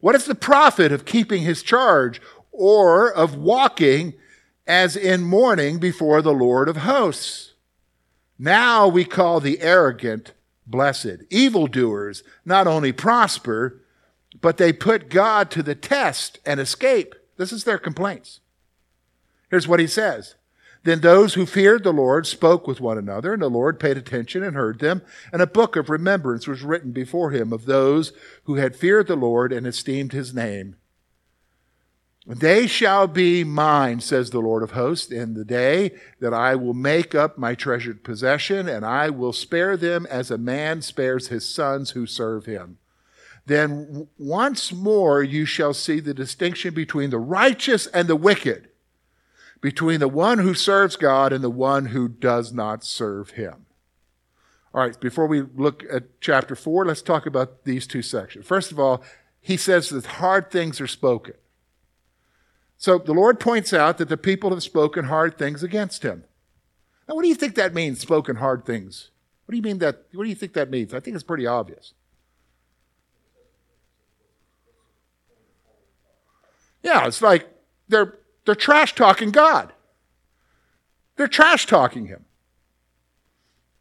What 0.00 0.14
is 0.14 0.24
the 0.24 0.34
profit 0.34 0.90
of 0.90 1.04
keeping 1.04 1.42
his 1.42 1.62
charge 1.62 2.20
or 2.50 3.10
of 3.10 3.36
walking 3.36 4.14
as 4.66 4.96
in 4.96 5.22
mourning 5.22 5.78
before 5.78 6.20
the 6.20 6.32
Lord 6.32 6.68
of 6.68 6.78
hosts? 6.78 7.54
Now 8.38 8.88
we 8.88 9.04
call 9.04 9.38
the 9.38 9.60
arrogant 9.60 10.32
blessed. 10.66 11.24
Evildoers 11.30 12.22
not 12.44 12.66
only 12.66 12.92
prosper, 12.92 13.80
but 14.40 14.56
they 14.56 14.72
put 14.72 15.10
God 15.10 15.50
to 15.50 15.62
the 15.62 15.74
test 15.74 16.38
and 16.46 16.58
escape. 16.60 17.14
This 17.36 17.52
is 17.52 17.64
their 17.64 17.78
complaints. 17.78 18.40
Here's 19.50 19.68
what 19.68 19.80
he 19.80 19.86
says. 19.86 20.36
Then 20.84 21.00
those 21.00 21.34
who 21.34 21.46
feared 21.46 21.84
the 21.84 21.92
Lord 21.92 22.26
spoke 22.26 22.66
with 22.66 22.80
one 22.80 22.98
another, 22.98 23.34
and 23.34 23.42
the 23.42 23.48
Lord 23.48 23.78
paid 23.78 23.96
attention 23.96 24.42
and 24.42 24.56
heard 24.56 24.80
them. 24.80 25.02
And 25.32 25.40
a 25.40 25.46
book 25.46 25.76
of 25.76 25.88
remembrance 25.88 26.48
was 26.48 26.62
written 26.62 26.90
before 26.90 27.30
him 27.30 27.52
of 27.52 27.66
those 27.66 28.12
who 28.44 28.56
had 28.56 28.74
feared 28.74 29.06
the 29.06 29.16
Lord 29.16 29.52
and 29.52 29.66
esteemed 29.66 30.12
his 30.12 30.34
name. 30.34 30.76
They 32.24 32.68
shall 32.68 33.08
be 33.08 33.42
mine, 33.42 34.00
says 34.00 34.30
the 34.30 34.38
Lord 34.38 34.62
of 34.62 34.72
hosts, 34.72 35.10
in 35.10 35.34
the 35.34 35.44
day 35.44 35.92
that 36.20 36.32
I 36.32 36.54
will 36.54 36.74
make 36.74 37.14
up 37.16 37.36
my 37.36 37.56
treasured 37.56 38.04
possession, 38.04 38.68
and 38.68 38.86
I 38.86 39.10
will 39.10 39.32
spare 39.32 39.76
them 39.76 40.06
as 40.08 40.30
a 40.30 40.38
man 40.38 40.82
spares 40.82 41.28
his 41.28 41.48
sons 41.48 41.90
who 41.90 42.06
serve 42.06 42.46
him. 42.46 42.78
Then 43.44 44.06
once 44.18 44.72
more 44.72 45.22
you 45.22 45.44
shall 45.44 45.74
see 45.74 45.98
the 45.98 46.14
distinction 46.14 46.74
between 46.74 47.10
the 47.10 47.18
righteous 47.18 47.88
and 47.88 48.06
the 48.06 48.14
wicked, 48.14 48.68
between 49.60 49.98
the 49.98 50.06
one 50.06 50.38
who 50.38 50.54
serves 50.54 50.94
God 50.94 51.32
and 51.32 51.42
the 51.42 51.50
one 51.50 51.86
who 51.86 52.08
does 52.08 52.52
not 52.52 52.84
serve 52.84 53.30
him. 53.30 53.66
All 54.72 54.80
right, 54.80 54.98
before 55.00 55.26
we 55.26 55.42
look 55.42 55.82
at 55.92 56.20
chapter 56.20 56.54
4, 56.54 56.86
let's 56.86 57.02
talk 57.02 57.26
about 57.26 57.64
these 57.64 57.86
two 57.86 58.00
sections. 58.00 58.46
First 58.46 58.70
of 58.70 58.78
all, 58.78 59.02
he 59.40 59.56
says 59.56 59.88
that 59.90 60.06
hard 60.06 60.50
things 60.52 60.80
are 60.80 60.86
spoken. 60.86 61.34
So 62.82 62.98
the 62.98 63.14
Lord 63.14 63.38
points 63.38 63.72
out 63.72 63.98
that 63.98 64.08
the 64.08 64.16
people 64.16 64.50
have 64.50 64.64
spoken 64.64 65.04
hard 65.04 65.38
things 65.38 65.62
against 65.62 66.02
him. 66.02 66.24
Now, 67.08 67.14
what 67.14 67.22
do 67.22 67.28
you 67.28 67.36
think 67.36 67.54
that 67.54 67.72
means, 67.72 68.00
spoken 68.00 68.34
hard 68.34 68.64
things? 68.64 69.10
What 69.44 69.52
do 69.52 69.56
you 69.56 69.62
mean 69.62 69.78
that? 69.78 70.06
What 70.12 70.24
do 70.24 70.28
you 70.28 70.34
think 70.34 70.54
that 70.54 70.68
means? 70.68 70.92
I 70.92 70.98
think 70.98 71.14
it's 71.14 71.22
pretty 71.22 71.46
obvious. 71.46 71.94
Yeah, 76.82 77.06
it's 77.06 77.22
like 77.22 77.48
they're 77.86 78.18
they're 78.46 78.56
trash 78.56 78.96
talking 78.96 79.30
God. 79.30 79.72
They're 81.14 81.28
trash 81.28 81.66
talking 81.66 82.06
him. 82.06 82.24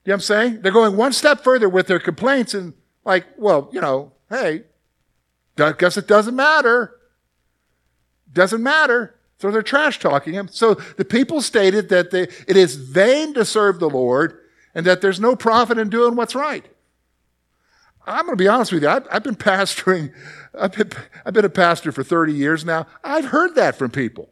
You 0.05 0.11
know 0.11 0.13
what 0.13 0.13
I'm 0.13 0.19
saying? 0.21 0.61
They're 0.61 0.71
going 0.71 0.95
one 0.95 1.13
step 1.13 1.43
further 1.43 1.67
with 1.67 1.87
their 1.87 1.99
complaints 1.99 2.53
and 2.53 2.75
like, 3.03 3.25
well, 3.35 3.67
you 3.73 3.81
know, 3.81 4.11
hey, 4.29 4.65
I 5.57 5.71
guess 5.71 5.97
it 5.97 6.05
doesn't 6.07 6.35
matter. 6.35 6.99
Doesn't 8.33 8.63
matter. 8.63 9.15
So 9.39 9.49
they're 9.49 9.63
trash 9.63 9.99
talking 9.99 10.33
him. 10.33 10.47
So 10.49 10.75
the 10.75 11.05
people 11.05 11.41
stated 11.41 11.89
that 11.89 12.11
they, 12.11 12.23
it 12.47 12.55
is 12.55 12.75
vain 12.75 13.33
to 13.33 13.43
serve 13.43 13.79
the 13.79 13.89
Lord 13.89 14.37
and 14.75 14.85
that 14.85 15.01
there's 15.01 15.19
no 15.19 15.35
profit 15.35 15.79
in 15.79 15.89
doing 15.89 16.15
what's 16.15 16.35
right. 16.35 16.65
I'm 18.05 18.25
going 18.25 18.37
to 18.37 18.43
be 18.43 18.47
honest 18.47 18.71
with 18.71 18.83
you. 18.83 18.89
I've, 18.89 19.07
I've 19.11 19.23
been 19.23 19.35
pastoring, 19.35 20.13
I've 20.53 20.73
been, 20.73 20.91
I've 21.25 21.33
been 21.33 21.45
a 21.45 21.49
pastor 21.49 21.91
for 21.91 22.03
30 22.03 22.33
years 22.33 22.63
now. 22.63 22.85
I've 23.03 23.25
heard 23.25 23.55
that 23.55 23.75
from 23.75 23.89
people. 23.89 24.29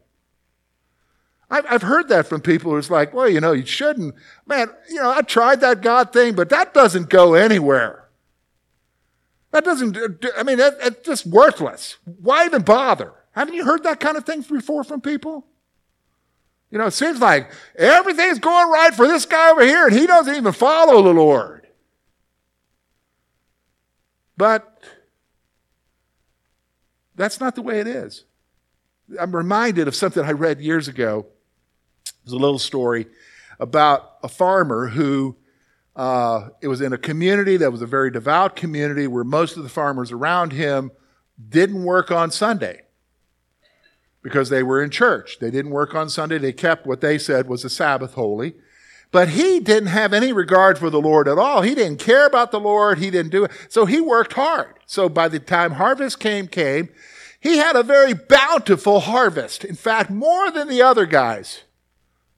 I've, 1.50 1.66
I've 1.68 1.82
heard 1.82 2.08
that 2.08 2.28
from 2.28 2.40
people 2.40 2.72
who's 2.72 2.90
like, 2.90 3.12
well, 3.12 3.28
you 3.28 3.40
know, 3.40 3.52
you 3.52 3.66
shouldn't. 3.66 4.14
Man, 4.46 4.70
you 4.88 4.96
know, 4.96 5.10
I 5.10 5.22
tried 5.22 5.60
that 5.62 5.80
God 5.80 6.12
thing, 6.12 6.34
but 6.34 6.48
that 6.50 6.72
doesn't 6.72 7.10
go 7.10 7.34
anywhere. 7.34 8.08
That 9.50 9.64
doesn't, 9.64 9.98
I 10.36 10.44
mean, 10.44 10.58
that, 10.58 10.80
that's 10.80 11.04
just 11.04 11.26
worthless. 11.26 11.96
Why 12.04 12.44
even 12.44 12.62
bother? 12.62 13.12
Haven't 13.32 13.54
you 13.54 13.64
heard 13.64 13.84
that 13.84 14.00
kind 14.00 14.16
of 14.16 14.24
thing 14.24 14.42
before 14.42 14.84
from 14.84 15.00
people? 15.00 15.46
You 16.70 16.78
know, 16.78 16.86
it 16.86 16.92
seems 16.92 17.20
like 17.20 17.50
everything's 17.76 18.38
going 18.38 18.70
right 18.70 18.94
for 18.94 19.06
this 19.06 19.26
guy 19.26 19.50
over 19.50 19.64
here 19.64 19.86
and 19.86 19.96
he 19.96 20.06
doesn't 20.06 20.34
even 20.34 20.52
follow 20.52 21.02
the 21.02 21.12
Lord. 21.12 21.66
But 24.36 24.82
that's 27.14 27.40
not 27.40 27.54
the 27.54 27.62
way 27.62 27.80
it 27.80 27.86
is. 27.86 28.24
I'm 29.18 29.34
reminded 29.34 29.88
of 29.88 29.94
something 29.94 30.24
I 30.24 30.32
read 30.32 30.60
years 30.60 30.88
ago. 30.88 31.26
Was 32.24 32.32
a 32.32 32.36
little 32.36 32.58
story 32.58 33.06
about 33.58 34.16
a 34.22 34.28
farmer 34.28 34.88
who 34.88 35.36
uh, 35.96 36.50
it 36.60 36.68
was 36.68 36.80
in 36.80 36.92
a 36.92 36.98
community 36.98 37.56
that 37.56 37.72
was 37.72 37.82
a 37.82 37.86
very 37.86 38.10
devout 38.10 38.56
community 38.56 39.06
where 39.06 39.24
most 39.24 39.56
of 39.56 39.62
the 39.62 39.68
farmers 39.68 40.12
around 40.12 40.52
him 40.52 40.90
didn't 41.48 41.82
work 41.82 42.10
on 42.10 42.30
Sunday 42.30 42.82
because 44.22 44.48
they 44.48 44.62
were 44.62 44.82
in 44.82 44.90
church. 44.90 45.38
They 45.40 45.50
didn't 45.50 45.70
work 45.70 45.94
on 45.94 46.10
Sunday. 46.10 46.38
They 46.38 46.52
kept 46.52 46.86
what 46.86 47.00
they 47.00 47.18
said 47.18 47.48
was 47.48 47.62
the 47.62 47.70
Sabbath 47.70 48.14
holy. 48.14 48.54
But 49.12 49.30
he 49.30 49.58
didn't 49.58 49.88
have 49.88 50.12
any 50.12 50.32
regard 50.32 50.78
for 50.78 50.88
the 50.88 51.00
Lord 51.00 51.26
at 51.26 51.38
all. 51.38 51.62
He 51.62 51.74
didn't 51.74 51.98
care 51.98 52.26
about 52.26 52.52
the 52.52 52.60
Lord. 52.60 52.98
He 52.98 53.10
didn't 53.10 53.32
do 53.32 53.44
it. 53.44 53.50
So 53.68 53.86
he 53.86 54.00
worked 54.00 54.34
hard. 54.34 54.74
So 54.86 55.08
by 55.08 55.28
the 55.28 55.40
time 55.40 55.72
harvest 55.72 56.20
came, 56.20 56.46
came, 56.46 56.90
he 57.40 57.56
had 57.56 57.74
a 57.74 57.82
very 57.82 58.12
bountiful 58.12 59.00
harvest. 59.00 59.64
In 59.64 59.74
fact, 59.74 60.10
more 60.10 60.50
than 60.50 60.68
the 60.68 60.82
other 60.82 61.06
guys 61.06 61.62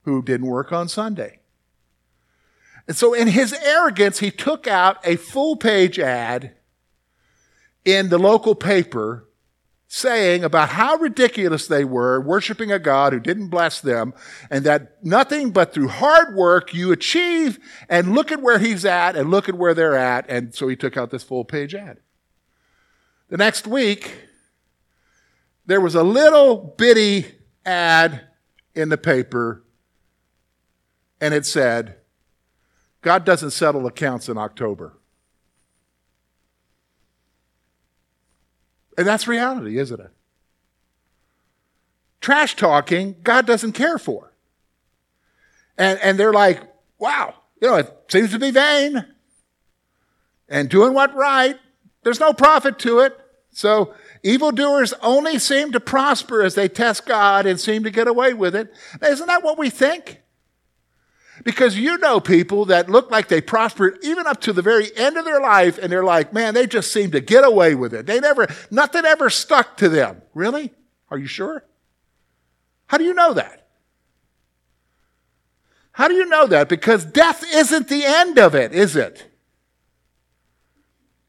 who 0.05 0.23
didn't 0.23 0.47
work 0.47 0.73
on 0.73 0.89
Sunday. 0.89 1.41
And 2.89 2.97
so 2.97 3.13
in 3.13 3.29
his 3.29 3.53
arrogance, 3.53 4.21
he 4.21 4.31
took 4.31 4.67
out 4.67 4.99
a 5.05 5.17
full 5.17 5.57
page 5.57 5.99
ad 5.99 6.55
in 7.85 8.09
the 8.09 8.19
local 8.19 8.55
paper 8.55 9.29
saying 9.95 10.43
about 10.43 10.71
how 10.71 10.97
ridiculous 10.97 11.67
they 11.67 11.85
were 11.85 12.19
worshiping 12.19 12.73
a 12.73 12.79
God 12.79 13.13
who 13.13 13.21
didn't 13.21 13.49
bless 13.49 13.79
them 13.79 14.15
and 14.51 14.65
that 14.65 15.05
nothing 15.05 15.51
but 15.51 15.75
through 15.75 15.89
hard 15.89 16.35
work 16.35 16.73
you 16.73 16.93
achieve 16.93 17.59
and 17.91 18.15
look 18.15 18.33
at 18.33 18.41
where 18.41 18.59
he's 18.59 18.87
at 18.87 19.17
and 19.17 19.31
look 19.31 19.51
at 19.51 19.55
where 19.55 19.75
they're 19.75 19.95
at. 19.95 20.25
And 20.31 20.55
so 20.55 20.67
he 20.67 20.77
took 20.77 20.97
out 20.97 21.11
this 21.11 21.23
full 21.23 21.45
page 21.45 21.75
ad. 21.75 21.99
The 23.29 23.37
next 23.37 23.67
week, 23.67 24.17
there 25.67 25.81
was 25.81 25.95
a 25.95 26.03
little 26.03 26.75
bitty 26.79 27.27
ad 27.67 28.23
in 28.75 28.89
the 28.89 28.97
paper 28.97 29.63
and 31.21 31.35
it 31.35 31.45
said, 31.45 31.97
God 33.03 33.27
doesn't 33.27 33.51
settle 33.51 33.87
accounts 33.87 34.31
in 34.31 34.39
October. 34.39 34.99
And 38.97 39.07
that's 39.07 39.27
reality, 39.27 39.79
isn't 39.79 40.01
it? 40.01 40.11
Trash 42.21 42.57
talking, 42.57 43.17
God 43.23 43.47
doesn't 43.47 43.73
care 43.73 43.99
for. 43.99 44.33
And, 45.77 45.99
and 46.01 46.19
they're 46.19 46.33
like, 46.33 46.63
wow, 46.99 47.35
you 47.61 47.69
know, 47.69 47.77
it 47.77 47.93
seems 48.09 48.31
to 48.31 48.39
be 48.39 48.51
vain. 48.51 49.05
And 50.49 50.69
doing 50.69 50.95
what 50.95 51.15
right, 51.15 51.57
there's 52.05 52.21
no 52.21 52.33
profit 52.33 52.79
to 52.81 53.01
it. 53.01 53.19
So 53.51 53.95
evildoers 54.23 54.95
only 55.03 55.39
seem 55.39 55.73
to 55.73 55.81
prosper 55.81 56.43
as 56.43 56.55
they 56.55 56.69
test 56.69 57.07
God 57.07 57.47
and 57.47 57.59
seem 57.61 57.85
to 57.85 57.91
get 57.91 58.09
away 58.09 58.35
with 58.35 58.55
it. 58.55 58.73
Isn't 59.03 59.27
that 59.27 59.43
what 59.43 59.59
we 59.59 59.69
think? 59.69 60.22
Because 61.45 61.77
you 61.77 61.99
know 61.99 62.21
people 62.21 62.67
that 62.67 62.89
look 62.89 63.11
like 63.11 63.29
they 63.29 63.41
prospered 63.41 63.99
even 64.03 64.27
up 64.27 64.41
to 64.43 64.53
the 64.53 64.63
very 64.63 64.97
end 64.97 65.17
of 65.17 65.25
their 65.25 65.41
life, 65.41 65.79
and 65.79 65.91
they're 65.91 66.05
like, 66.05 66.33
man, 66.33 66.55
they 66.55 66.67
just 66.67 66.93
seem 66.93 67.11
to 67.13 67.21
get 67.21 67.45
away 67.45 67.75
with 67.75 67.95
it. 67.95 68.07
They 68.07 68.21
never, 68.21 68.47
nothing 68.71 69.05
ever 69.05 69.31
stuck 69.31 69.77
to 69.79 69.89
them. 69.89 70.23
Really? 70.35 70.73
Are 71.11 71.19
you 71.19 71.27
sure? 71.27 71.65
How 72.87 72.99
do 72.99 73.05
you 73.05 73.15
know 73.15 73.35
that? 73.35 73.67
How 75.93 76.09
do 76.09 76.15
you 76.15 76.27
know 76.27 76.47
that? 76.47 76.69
Because 76.69 77.05
death 77.05 77.45
isn't 77.55 77.89
the 77.89 78.05
end 78.05 78.39
of 78.39 78.55
it, 78.55 78.73
is 78.73 78.97
it? 78.97 79.31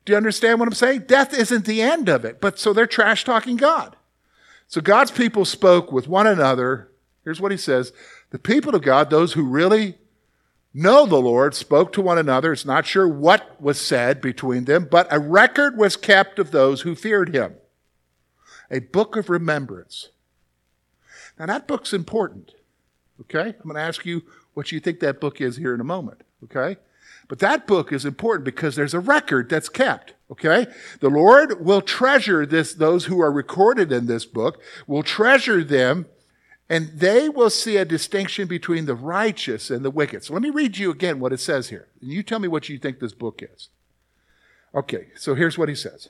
Do 0.05 0.11
you 0.11 0.17
understand 0.17 0.59
what 0.59 0.67
I'm 0.67 0.73
saying? 0.73 1.05
Death 1.07 1.33
isn't 1.33 1.65
the 1.65 1.81
end 1.81 2.09
of 2.09 2.25
it. 2.25 2.41
But 2.41 2.59
so 2.59 2.73
they're 2.73 2.87
trash 2.87 3.23
talking 3.23 3.55
God. 3.55 3.95
So 4.67 4.81
God's 4.81 5.11
people 5.11 5.45
spoke 5.45 5.91
with 5.91 6.07
one 6.07 6.27
another. 6.27 6.91
Here's 7.23 7.39
what 7.39 7.51
he 7.51 7.57
says 7.57 7.93
The 8.31 8.39
people 8.39 8.75
of 8.75 8.81
God, 8.81 9.09
those 9.09 9.33
who 9.33 9.43
really 9.43 9.97
know 10.73 11.05
the 11.05 11.21
Lord, 11.21 11.53
spoke 11.53 11.93
to 11.93 12.01
one 12.01 12.17
another. 12.17 12.51
It's 12.51 12.65
not 12.65 12.85
sure 12.85 13.07
what 13.07 13.61
was 13.61 13.79
said 13.79 14.21
between 14.21 14.65
them, 14.65 14.87
but 14.89 15.07
a 15.11 15.19
record 15.19 15.77
was 15.77 15.95
kept 15.95 16.39
of 16.39 16.51
those 16.51 16.81
who 16.81 16.95
feared 16.95 17.33
him. 17.33 17.55
A 18.71 18.79
book 18.79 19.15
of 19.15 19.29
remembrance. 19.29 20.09
Now, 21.37 21.45
that 21.47 21.67
book's 21.67 21.93
important. 21.93 22.53
Okay? 23.21 23.49
I'm 23.49 23.63
going 23.63 23.75
to 23.75 23.81
ask 23.81 24.05
you 24.05 24.23
what 24.53 24.71
you 24.71 24.79
think 24.79 24.99
that 24.99 25.21
book 25.21 25.41
is 25.41 25.57
here 25.57 25.73
in 25.73 25.81
a 25.81 25.85
moment. 25.85 26.21
Okay? 26.43 26.77
But 27.27 27.39
that 27.39 27.67
book 27.67 27.91
is 27.91 28.05
important 28.05 28.45
because 28.45 28.75
there's 28.75 28.93
a 28.93 28.99
record 28.99 29.49
that's 29.49 29.69
kept. 29.69 30.13
Okay? 30.31 30.67
The 30.99 31.09
Lord 31.09 31.63
will 31.63 31.81
treasure 31.81 32.45
this, 32.45 32.73
those 32.73 33.05
who 33.05 33.21
are 33.21 33.31
recorded 33.31 33.91
in 33.91 34.07
this 34.07 34.25
book, 34.25 34.61
will 34.87 35.03
treasure 35.03 35.63
them, 35.63 36.07
and 36.69 36.89
they 36.93 37.29
will 37.29 37.49
see 37.49 37.77
a 37.77 37.85
distinction 37.85 38.47
between 38.47 38.85
the 38.85 38.95
righteous 38.95 39.69
and 39.69 39.83
the 39.83 39.91
wicked. 39.91 40.23
So 40.23 40.33
let 40.33 40.41
me 40.41 40.49
read 40.49 40.77
you 40.77 40.91
again 40.91 41.19
what 41.19 41.33
it 41.33 41.39
says 41.39 41.69
here. 41.69 41.87
And 42.01 42.11
you 42.11 42.23
tell 42.23 42.39
me 42.39 42.47
what 42.47 42.69
you 42.69 42.77
think 42.77 42.99
this 42.99 43.13
book 43.13 43.43
is. 43.43 43.69
Okay, 44.73 45.07
so 45.15 45.35
here's 45.35 45.57
what 45.57 45.69
he 45.69 45.75
says. 45.75 46.09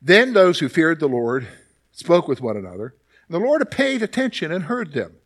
Then 0.00 0.32
those 0.32 0.58
who 0.58 0.68
feared 0.68 1.00
the 1.00 1.08
Lord 1.08 1.46
spoke 1.92 2.28
with 2.28 2.40
one 2.40 2.56
another, 2.56 2.94
and 3.28 3.34
the 3.34 3.44
Lord 3.44 3.68
paid 3.70 4.02
attention 4.02 4.52
and 4.52 4.64
heard 4.64 4.92
them. 4.92 5.16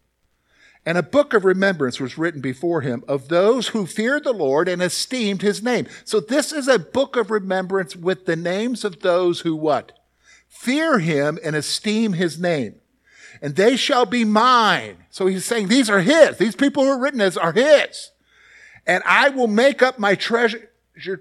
And 0.86 0.96
a 0.96 1.02
book 1.02 1.34
of 1.34 1.44
remembrance 1.44 2.00
was 2.00 2.16
written 2.16 2.40
before 2.40 2.80
him 2.80 3.04
of 3.06 3.28
those 3.28 3.68
who 3.68 3.86
feared 3.86 4.24
the 4.24 4.32
Lord 4.32 4.68
and 4.68 4.80
esteemed 4.80 5.42
his 5.42 5.62
name. 5.62 5.86
So 6.04 6.20
this 6.20 6.52
is 6.52 6.68
a 6.68 6.78
book 6.78 7.16
of 7.16 7.30
remembrance 7.30 7.94
with 7.94 8.24
the 8.24 8.36
names 8.36 8.84
of 8.84 9.00
those 9.00 9.40
who 9.40 9.54
what? 9.54 9.92
Fear 10.48 11.00
him 11.00 11.38
and 11.44 11.54
esteem 11.54 12.14
his 12.14 12.38
name. 12.38 12.79
And 13.42 13.57
they 13.57 13.76
shall 13.76 14.07
be 14.07 14.24
mine. 14.24 14.98
So 15.11 15.26
he's 15.26 15.44
saying 15.44 15.68
these 15.68 15.88
are 15.88 16.00
his. 16.00 16.37
These 16.37 16.57
people 16.57 16.85
who 16.85 16.90
are 16.90 17.00
written 17.00 17.20
as 17.20 17.37
are 17.37 17.53
his. 17.53 18.11
And 18.87 19.03
I 19.07 19.31
will 19.31 19.46
make 19.46 19.83
up 19.83 19.98
my 19.98 20.14
treasure 20.14 20.68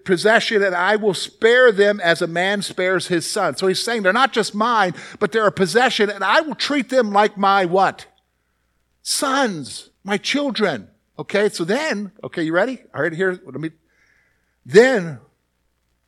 possession 0.04 0.62
and 0.62 0.76
I 0.76 0.98
will 0.98 1.14
spare 1.14 1.72
them 1.72 2.02
as 2.02 2.22
a 2.22 2.28
man 2.28 2.62
spares 2.62 3.08
his 3.08 3.30
son. 3.30 3.56
So 3.56 3.68
he's 3.68 3.82
saying 3.82 4.04
they're 4.04 4.12
not 4.12 4.34
just 4.34 4.54
mine, 4.54 4.94
but 5.20 5.32
they're 5.32 5.48
a 5.48 5.52
possession 5.52 6.10
and 6.10 6.24
I 6.24 6.42
will 6.42 6.56
treat 6.56 6.90
them 6.90 7.12
like 7.12 7.38
my 7.38 7.66
what? 7.66 8.06
sons, 9.10 9.90
my 10.04 10.18
children. 10.18 10.90
Okay, 11.18 11.50
so 11.50 11.64
then, 11.64 12.12
okay, 12.24 12.44
you 12.44 12.54
ready? 12.54 12.84
All 12.94 13.02
right, 13.02 13.12
here, 13.12 13.40
let 13.44 13.56
me. 13.56 13.72
Then, 14.66 15.20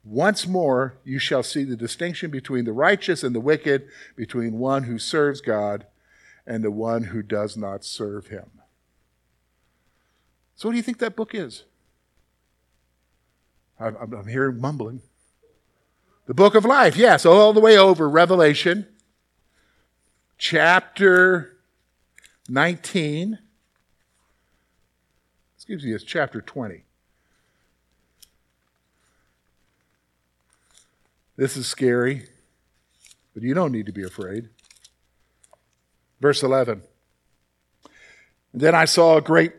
once 0.03 0.47
more, 0.47 0.97
you 1.03 1.19
shall 1.19 1.43
see 1.43 1.63
the 1.63 1.75
distinction 1.75 2.31
between 2.31 2.65
the 2.65 2.73
righteous 2.73 3.23
and 3.23 3.35
the 3.35 3.39
wicked, 3.39 3.87
between 4.15 4.59
one 4.59 4.83
who 4.83 4.97
serves 4.97 5.41
God 5.41 5.85
and 6.45 6.63
the 6.63 6.71
one 6.71 7.05
who 7.05 7.21
does 7.21 7.55
not 7.55 7.83
serve 7.83 8.27
him. 8.27 8.49
So, 10.55 10.67
what 10.67 10.73
do 10.73 10.77
you 10.77 10.83
think 10.83 10.99
that 10.99 11.15
book 11.15 11.33
is? 11.33 11.63
I'm, 13.79 13.95
I'm 13.95 14.27
here 14.27 14.51
mumbling. 14.51 15.01
The 16.27 16.35
book 16.35 16.53
of 16.55 16.65
life, 16.65 16.95
yes, 16.95 17.25
all 17.25 17.51
the 17.51 17.59
way 17.59 17.77
over 17.77 18.07
Revelation, 18.07 18.87
chapter 20.37 21.57
19. 22.47 23.39
Excuse 25.55 25.83
me, 25.83 25.93
it's 25.93 26.03
chapter 26.03 26.41
20. 26.41 26.83
This 31.37 31.57
is 31.57 31.65
scary, 31.65 32.27
but 33.33 33.41
you 33.41 33.53
don't 33.55 33.71
need 33.71 33.87
to 33.87 33.91
be 33.91 34.03
afraid. 34.03 34.49
Verse 36.21 36.43
11. 36.43 36.83
Then 38.53 38.75
I 38.75 38.85
saw 38.85 39.17
a 39.17 39.21
great 39.21 39.53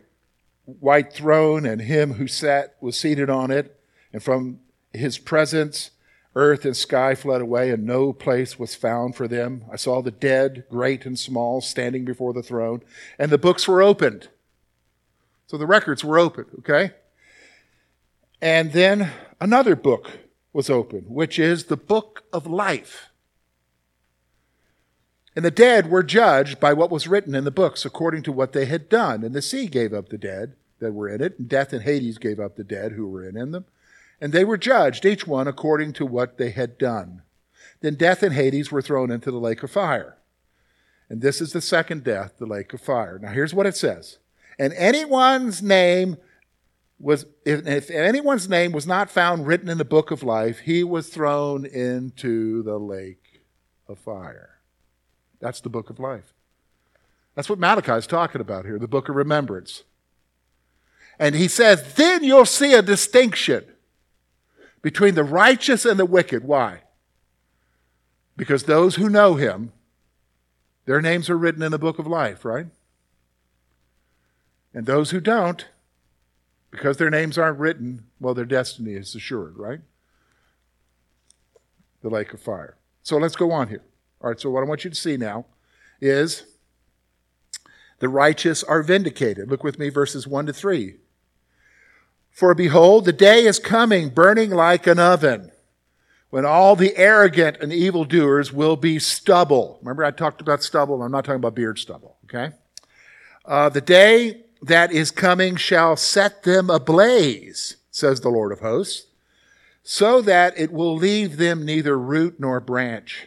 white 0.64 1.12
throne, 1.12 1.66
and 1.66 1.82
him 1.82 2.14
who 2.14 2.26
sat 2.26 2.76
was 2.80 2.96
seated 2.96 3.28
on 3.28 3.50
it, 3.50 3.78
and 4.12 4.22
from 4.22 4.60
his 4.92 5.18
presence 5.18 5.90
Earth 6.34 6.64
and 6.64 6.76
sky 6.76 7.14
fled 7.14 7.42
away, 7.42 7.70
and 7.70 7.84
no 7.84 8.12
place 8.12 8.58
was 8.58 8.74
found 8.74 9.14
for 9.14 9.28
them. 9.28 9.64
I 9.70 9.76
saw 9.76 10.00
the 10.00 10.10
dead, 10.10 10.64
great 10.70 11.04
and 11.04 11.18
small, 11.18 11.60
standing 11.60 12.06
before 12.06 12.32
the 12.32 12.42
throne, 12.42 12.82
and 13.18 13.30
the 13.30 13.38
books 13.38 13.68
were 13.68 13.82
opened. 13.82 14.28
So 15.46 15.58
the 15.58 15.66
records 15.66 16.02
were 16.02 16.18
opened, 16.18 16.48
okay? 16.60 16.92
And 18.40 18.72
then 18.72 19.10
another 19.40 19.76
book 19.76 20.10
was 20.54 20.70
opened, 20.70 21.06
which 21.08 21.38
is 21.38 21.64
the 21.64 21.76
book 21.76 22.24
of 22.32 22.46
life. 22.46 23.10
And 25.34 25.44
the 25.44 25.50
dead 25.50 25.90
were 25.90 26.02
judged 26.02 26.60
by 26.60 26.72
what 26.72 26.90
was 26.90 27.08
written 27.08 27.34
in 27.34 27.44
the 27.44 27.50
books 27.50 27.84
according 27.84 28.22
to 28.24 28.32
what 28.32 28.52
they 28.52 28.66
had 28.66 28.88
done. 28.88 29.24
And 29.24 29.34
the 29.34 29.42
sea 29.42 29.66
gave 29.66 29.92
up 29.92 30.08
the 30.08 30.18
dead 30.18 30.54
that 30.78 30.92
were 30.92 31.08
in 31.08 31.22
it, 31.22 31.38
and 31.38 31.48
death 31.48 31.72
and 31.72 31.84
Hades 31.84 32.18
gave 32.18 32.38
up 32.38 32.56
the 32.56 32.64
dead 32.64 32.92
who 32.92 33.06
were 33.08 33.26
in, 33.26 33.34
them. 33.52 33.64
And 34.20 34.32
they 34.32 34.44
were 34.44 34.58
judged, 34.58 35.04
each 35.04 35.26
one 35.26 35.48
according 35.48 35.94
to 35.94 36.06
what 36.06 36.38
they 36.38 36.50
had 36.50 36.76
done. 36.76 37.22
Then 37.80 37.94
death 37.94 38.22
and 38.22 38.34
Hades 38.34 38.70
were 38.70 38.82
thrown 38.82 39.10
into 39.10 39.30
the 39.30 39.38
lake 39.38 39.62
of 39.62 39.70
fire. 39.70 40.18
And 41.08 41.20
this 41.20 41.40
is 41.40 41.52
the 41.52 41.60
second 41.60 42.04
death, 42.04 42.34
the 42.38 42.46
lake 42.46 42.72
of 42.72 42.80
fire. 42.80 43.18
Now 43.18 43.30
here's 43.30 43.54
what 43.54 43.66
it 43.66 43.76
says. 43.76 44.18
And 44.58 44.72
anyone's 44.74 45.62
name 45.62 46.16
was, 46.98 47.26
if, 47.44 47.66
if 47.66 47.90
anyone's 47.90 48.48
name 48.48 48.72
was 48.72 48.86
not 48.86 49.10
found 49.10 49.46
written 49.46 49.68
in 49.68 49.78
the 49.78 49.84
book 49.84 50.10
of 50.10 50.22
life, 50.22 50.60
he 50.60 50.84
was 50.84 51.08
thrown 51.08 51.66
into 51.66 52.62
the 52.62 52.78
lake 52.78 53.42
of 53.88 53.98
fire. 53.98 54.51
That's 55.42 55.60
the 55.60 55.68
book 55.68 55.90
of 55.90 55.98
life. 55.98 56.32
That's 57.34 57.50
what 57.50 57.58
Malachi 57.58 57.92
is 57.92 58.06
talking 58.06 58.40
about 58.40 58.64
here, 58.64 58.78
the 58.78 58.86
book 58.86 59.08
of 59.08 59.16
remembrance. 59.16 59.82
And 61.18 61.34
he 61.34 61.48
says, 61.48 61.94
then 61.94 62.22
you'll 62.22 62.46
see 62.46 62.74
a 62.74 62.80
distinction 62.80 63.64
between 64.82 65.16
the 65.16 65.24
righteous 65.24 65.84
and 65.84 65.98
the 65.98 66.06
wicked. 66.06 66.44
Why? 66.44 66.82
Because 68.36 68.64
those 68.64 68.94
who 68.94 69.08
know 69.08 69.34
him, 69.34 69.72
their 70.84 71.02
names 71.02 71.28
are 71.28 71.36
written 71.36 71.62
in 71.62 71.72
the 71.72 71.78
book 71.78 71.98
of 71.98 72.06
life, 72.06 72.44
right? 72.44 72.66
And 74.72 74.86
those 74.86 75.10
who 75.10 75.20
don't, 75.20 75.66
because 76.70 76.98
their 76.98 77.10
names 77.10 77.36
aren't 77.36 77.58
written, 77.58 78.04
well, 78.20 78.34
their 78.34 78.44
destiny 78.44 78.92
is 78.92 79.14
assured, 79.14 79.58
right? 79.58 79.80
The 82.00 82.10
lake 82.10 82.32
of 82.32 82.40
fire. 82.40 82.76
So 83.02 83.16
let's 83.16 83.36
go 83.36 83.50
on 83.50 83.68
here. 83.68 83.82
All 84.22 84.30
right, 84.30 84.40
so 84.40 84.50
what 84.50 84.62
I 84.62 84.66
want 84.66 84.84
you 84.84 84.90
to 84.90 84.96
see 84.96 85.16
now 85.16 85.46
is 86.00 86.44
the 87.98 88.08
righteous 88.08 88.62
are 88.62 88.82
vindicated. 88.82 89.50
Look 89.50 89.64
with 89.64 89.78
me, 89.78 89.88
verses 89.88 90.26
1 90.28 90.46
to 90.46 90.52
3. 90.52 90.94
For 92.30 92.54
behold, 92.54 93.04
the 93.04 93.12
day 93.12 93.44
is 93.44 93.58
coming, 93.58 94.10
burning 94.10 94.50
like 94.50 94.86
an 94.86 95.00
oven, 95.00 95.50
when 96.30 96.46
all 96.46 96.76
the 96.76 96.96
arrogant 96.96 97.58
and 97.60 97.72
evildoers 97.72 98.52
will 98.52 98.76
be 98.76 98.98
stubble. 98.98 99.78
Remember, 99.82 100.04
I 100.04 100.12
talked 100.12 100.40
about 100.40 100.62
stubble. 100.62 101.02
I'm 101.02 101.12
not 101.12 101.24
talking 101.24 101.36
about 101.36 101.56
beard 101.56 101.78
stubble, 101.78 102.16
okay? 102.24 102.54
Uh, 103.44 103.68
the 103.68 103.80
day 103.80 104.44
that 104.62 104.92
is 104.92 105.10
coming 105.10 105.56
shall 105.56 105.96
set 105.96 106.44
them 106.44 106.70
ablaze, 106.70 107.76
says 107.90 108.20
the 108.20 108.30
Lord 108.30 108.52
of 108.52 108.60
hosts, 108.60 109.06
so 109.82 110.22
that 110.22 110.56
it 110.56 110.72
will 110.72 110.94
leave 110.94 111.38
them 111.38 111.64
neither 111.64 111.98
root 111.98 112.36
nor 112.38 112.60
branch. 112.60 113.26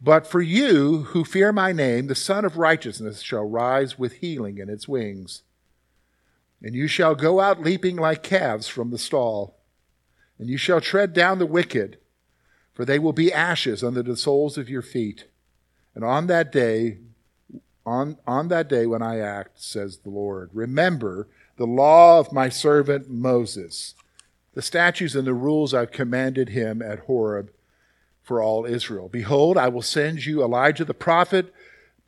But 0.00 0.26
for 0.26 0.42
you 0.42 1.04
who 1.04 1.24
fear 1.24 1.52
my 1.52 1.72
name, 1.72 2.06
the 2.06 2.14
Sun 2.14 2.44
of 2.44 2.58
Righteousness 2.58 3.22
shall 3.22 3.48
rise 3.48 3.98
with 3.98 4.14
healing 4.14 4.58
in 4.58 4.68
its 4.68 4.86
wings. 4.86 5.42
And 6.62 6.74
you 6.74 6.86
shall 6.86 7.14
go 7.14 7.40
out 7.40 7.62
leaping 7.62 7.96
like 7.96 8.22
calves 8.22 8.68
from 8.68 8.90
the 8.90 8.98
stall. 8.98 9.56
And 10.38 10.48
you 10.48 10.58
shall 10.58 10.80
tread 10.80 11.12
down 11.12 11.38
the 11.38 11.46
wicked, 11.46 11.98
for 12.74 12.84
they 12.84 12.98
will 12.98 13.14
be 13.14 13.32
ashes 13.32 13.82
under 13.82 14.02
the 14.02 14.16
soles 14.16 14.58
of 14.58 14.68
your 14.68 14.82
feet. 14.82 15.24
And 15.94 16.04
on 16.04 16.26
that 16.26 16.52
day, 16.52 16.98
on, 17.86 18.18
on 18.26 18.48
that 18.48 18.68
day 18.68 18.84
when 18.84 19.00
I 19.00 19.18
act, 19.18 19.62
says 19.62 19.98
the 19.98 20.10
Lord, 20.10 20.50
remember 20.52 21.28
the 21.56 21.66
law 21.66 22.18
of 22.18 22.32
my 22.32 22.50
servant 22.50 23.08
Moses, 23.08 23.94
the 24.52 24.60
statutes 24.60 25.14
and 25.14 25.26
the 25.26 25.32
rules 25.32 25.72
I've 25.72 25.90
commanded 25.90 26.50
him 26.50 26.82
at 26.82 27.00
Horeb 27.00 27.50
for 28.26 28.42
all 28.42 28.66
Israel. 28.66 29.08
Behold, 29.08 29.56
I 29.56 29.68
will 29.68 29.82
send 29.82 30.26
you 30.26 30.42
Elijah 30.42 30.84
the 30.84 30.92
prophet 30.92 31.54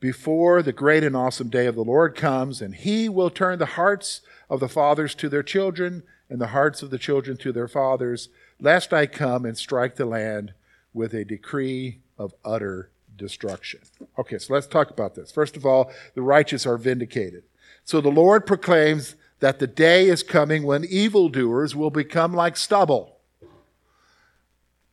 before 0.01 0.61
the 0.61 0.73
great 0.73 1.01
and 1.01 1.15
awesome 1.15 1.49
day 1.49 1.65
of 1.65 1.75
the 1.75 1.83
Lord 1.83 2.13
comes, 2.13 2.61
and 2.61 2.75
he 2.75 3.07
will 3.07 3.29
turn 3.29 3.57
the 3.57 3.65
hearts 3.65 4.19
of 4.49 4.59
the 4.59 4.67
fathers 4.67 5.15
to 5.15 5.29
their 5.29 5.43
children, 5.43 6.03
and 6.29 6.41
the 6.41 6.47
hearts 6.47 6.83
of 6.83 6.89
the 6.89 6.97
children 6.97 7.37
to 7.37 7.53
their 7.53 7.69
fathers, 7.69 8.27
lest 8.59 8.93
I 8.93 9.05
come 9.07 9.45
and 9.45 9.57
strike 9.57 9.95
the 9.95 10.05
land 10.05 10.53
with 10.93 11.13
a 11.13 11.23
decree 11.23 11.99
of 12.17 12.33
utter 12.43 12.89
destruction. 13.15 13.79
Okay, 14.17 14.37
so 14.37 14.53
let's 14.53 14.67
talk 14.67 14.89
about 14.89 15.15
this. 15.15 15.31
First 15.31 15.55
of 15.55 15.65
all, 15.65 15.91
the 16.15 16.21
righteous 16.21 16.65
are 16.65 16.77
vindicated. 16.77 17.43
So 17.85 18.01
the 18.01 18.09
Lord 18.09 18.45
proclaims 18.45 19.15
that 19.39 19.59
the 19.59 19.67
day 19.67 20.07
is 20.09 20.21
coming 20.21 20.63
when 20.63 20.83
evildoers 20.83 21.75
will 21.75 21.91
become 21.91 22.33
like 22.33 22.57
stubble. 22.57 23.18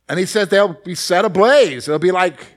And 0.09 0.19
he 0.19 0.25
says 0.25 0.47
they'll 0.47 0.73
be 0.73 0.95
set 0.95 1.25
ablaze. 1.25 1.85
They'll 1.85 1.99
be 1.99 2.11
like, 2.11 2.55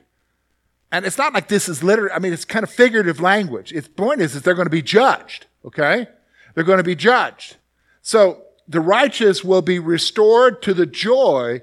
and 0.91 1.05
it's 1.05 1.17
not 1.17 1.33
like 1.33 1.47
this 1.47 1.69
is 1.69 1.83
literally, 1.83 2.11
I 2.11 2.19
mean, 2.19 2.33
it's 2.33 2.45
kind 2.45 2.63
of 2.63 2.69
figurative 2.69 3.19
language. 3.19 3.71
Its 3.71 3.87
point 3.87 4.21
is 4.21 4.33
that 4.33 4.43
they're 4.43 4.55
going 4.55 4.65
to 4.65 4.69
be 4.69 4.81
judged, 4.81 5.47
okay? 5.65 6.07
They're 6.53 6.63
going 6.63 6.77
to 6.77 6.83
be 6.83 6.95
judged. 6.95 7.57
So 8.01 8.43
the 8.67 8.81
righteous 8.81 9.43
will 9.43 9.61
be 9.61 9.79
restored 9.79 10.61
to 10.63 10.73
the 10.73 10.85
joy 10.85 11.61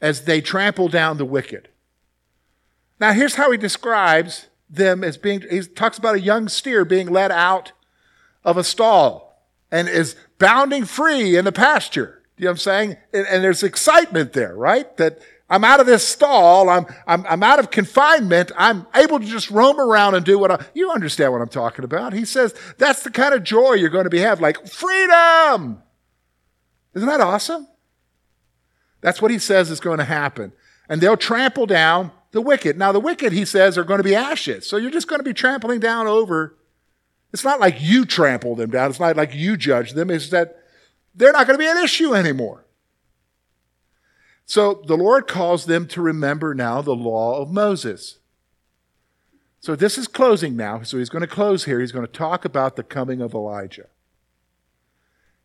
as 0.00 0.24
they 0.24 0.40
trample 0.40 0.88
down 0.88 1.18
the 1.18 1.24
wicked. 1.24 1.68
Now, 2.98 3.12
here's 3.12 3.34
how 3.34 3.50
he 3.50 3.58
describes 3.58 4.46
them 4.68 5.02
as 5.02 5.16
being, 5.16 5.42
he 5.50 5.62
talks 5.62 5.98
about 5.98 6.14
a 6.14 6.20
young 6.20 6.48
steer 6.48 6.84
being 6.84 7.08
led 7.08 7.32
out 7.32 7.72
of 8.44 8.56
a 8.56 8.64
stall 8.64 9.44
and 9.70 9.88
is 9.88 10.16
bounding 10.38 10.84
free 10.84 11.36
in 11.36 11.44
the 11.44 11.52
pasture. 11.52 12.19
You 12.40 12.44
know 12.44 12.52
what 12.52 12.54
I'm 12.54 12.58
saying? 12.58 12.96
And, 13.12 13.26
and, 13.26 13.44
there's 13.44 13.62
excitement 13.62 14.32
there, 14.32 14.56
right? 14.56 14.96
That 14.96 15.18
I'm 15.50 15.62
out 15.62 15.78
of 15.78 15.84
this 15.84 16.08
stall. 16.08 16.70
I'm, 16.70 16.86
I'm, 17.06 17.26
I'm 17.26 17.42
out 17.42 17.58
of 17.58 17.70
confinement. 17.70 18.50
I'm 18.56 18.86
able 18.94 19.20
to 19.20 19.26
just 19.26 19.50
roam 19.50 19.78
around 19.78 20.14
and 20.14 20.24
do 20.24 20.38
what 20.38 20.50
I, 20.50 20.64
you 20.72 20.90
understand 20.90 21.32
what 21.32 21.42
I'm 21.42 21.50
talking 21.50 21.84
about. 21.84 22.14
He 22.14 22.24
says 22.24 22.54
that's 22.78 23.02
the 23.02 23.10
kind 23.10 23.34
of 23.34 23.44
joy 23.44 23.74
you're 23.74 23.90
going 23.90 24.04
to 24.04 24.10
be 24.10 24.20
have, 24.20 24.40
like 24.40 24.66
freedom. 24.66 25.82
Isn't 26.94 27.08
that 27.08 27.20
awesome? 27.20 27.68
That's 29.02 29.20
what 29.20 29.30
he 29.30 29.38
says 29.38 29.70
is 29.70 29.80
going 29.80 29.98
to 29.98 30.04
happen. 30.04 30.54
And 30.88 31.02
they'll 31.02 31.18
trample 31.18 31.66
down 31.66 32.10
the 32.30 32.40
wicked. 32.40 32.78
Now, 32.78 32.90
the 32.90 33.00
wicked, 33.00 33.34
he 33.34 33.44
says, 33.44 33.76
are 33.76 33.84
going 33.84 33.98
to 33.98 34.04
be 34.04 34.14
ashes. 34.14 34.66
So 34.66 34.78
you're 34.78 34.90
just 34.90 35.08
going 35.08 35.20
to 35.20 35.24
be 35.24 35.34
trampling 35.34 35.80
down 35.80 36.06
over. 36.06 36.56
It's 37.34 37.44
not 37.44 37.60
like 37.60 37.82
you 37.82 38.06
trample 38.06 38.54
them 38.54 38.70
down. 38.70 38.88
It's 38.88 38.98
not 38.98 39.14
like 39.14 39.34
you 39.34 39.58
judge 39.58 39.92
them. 39.92 40.08
It's 40.08 40.30
that 40.30 40.59
they're 41.14 41.32
not 41.32 41.46
going 41.46 41.58
to 41.58 41.62
be 41.62 41.70
an 41.70 41.82
issue 41.82 42.14
anymore. 42.14 42.64
So 44.46 44.82
the 44.84 44.96
Lord 44.96 45.28
calls 45.28 45.66
them 45.66 45.86
to 45.88 46.02
remember 46.02 46.54
now 46.54 46.82
the 46.82 46.94
law 46.94 47.40
of 47.40 47.52
Moses. 47.52 48.18
So 49.60 49.76
this 49.76 49.98
is 49.98 50.08
closing 50.08 50.56
now. 50.56 50.82
So 50.82 50.98
he's 50.98 51.08
going 51.08 51.20
to 51.20 51.28
close 51.28 51.66
here. 51.66 51.80
He's 51.80 51.92
going 51.92 52.06
to 52.06 52.12
talk 52.12 52.44
about 52.44 52.76
the 52.76 52.82
coming 52.82 53.20
of 53.20 53.34
Elijah. 53.34 53.86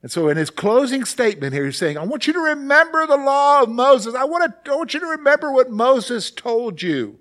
And 0.02 0.12
so 0.12 0.30
in 0.30 0.38
his 0.38 0.50
closing 0.50 1.04
statement 1.04 1.54
here, 1.54 1.66
he's 1.66 1.78
saying, 1.78 1.98
I 1.98 2.04
want 2.04 2.28
you 2.28 2.34
to 2.34 2.40
remember 2.40 3.06
the 3.06 3.18
law 3.18 3.64
of 3.64 3.70
Moses. 3.70 4.16
I 4.16 4.24
want, 4.24 4.66
to, 4.66 4.72
I 4.72 4.76
want 4.76 4.94
you 4.94 5.00
to 5.00 5.08
remember 5.08 5.52
what 5.52 5.70
Moses 5.70 6.32
told 6.32 6.82
you. 6.82 7.20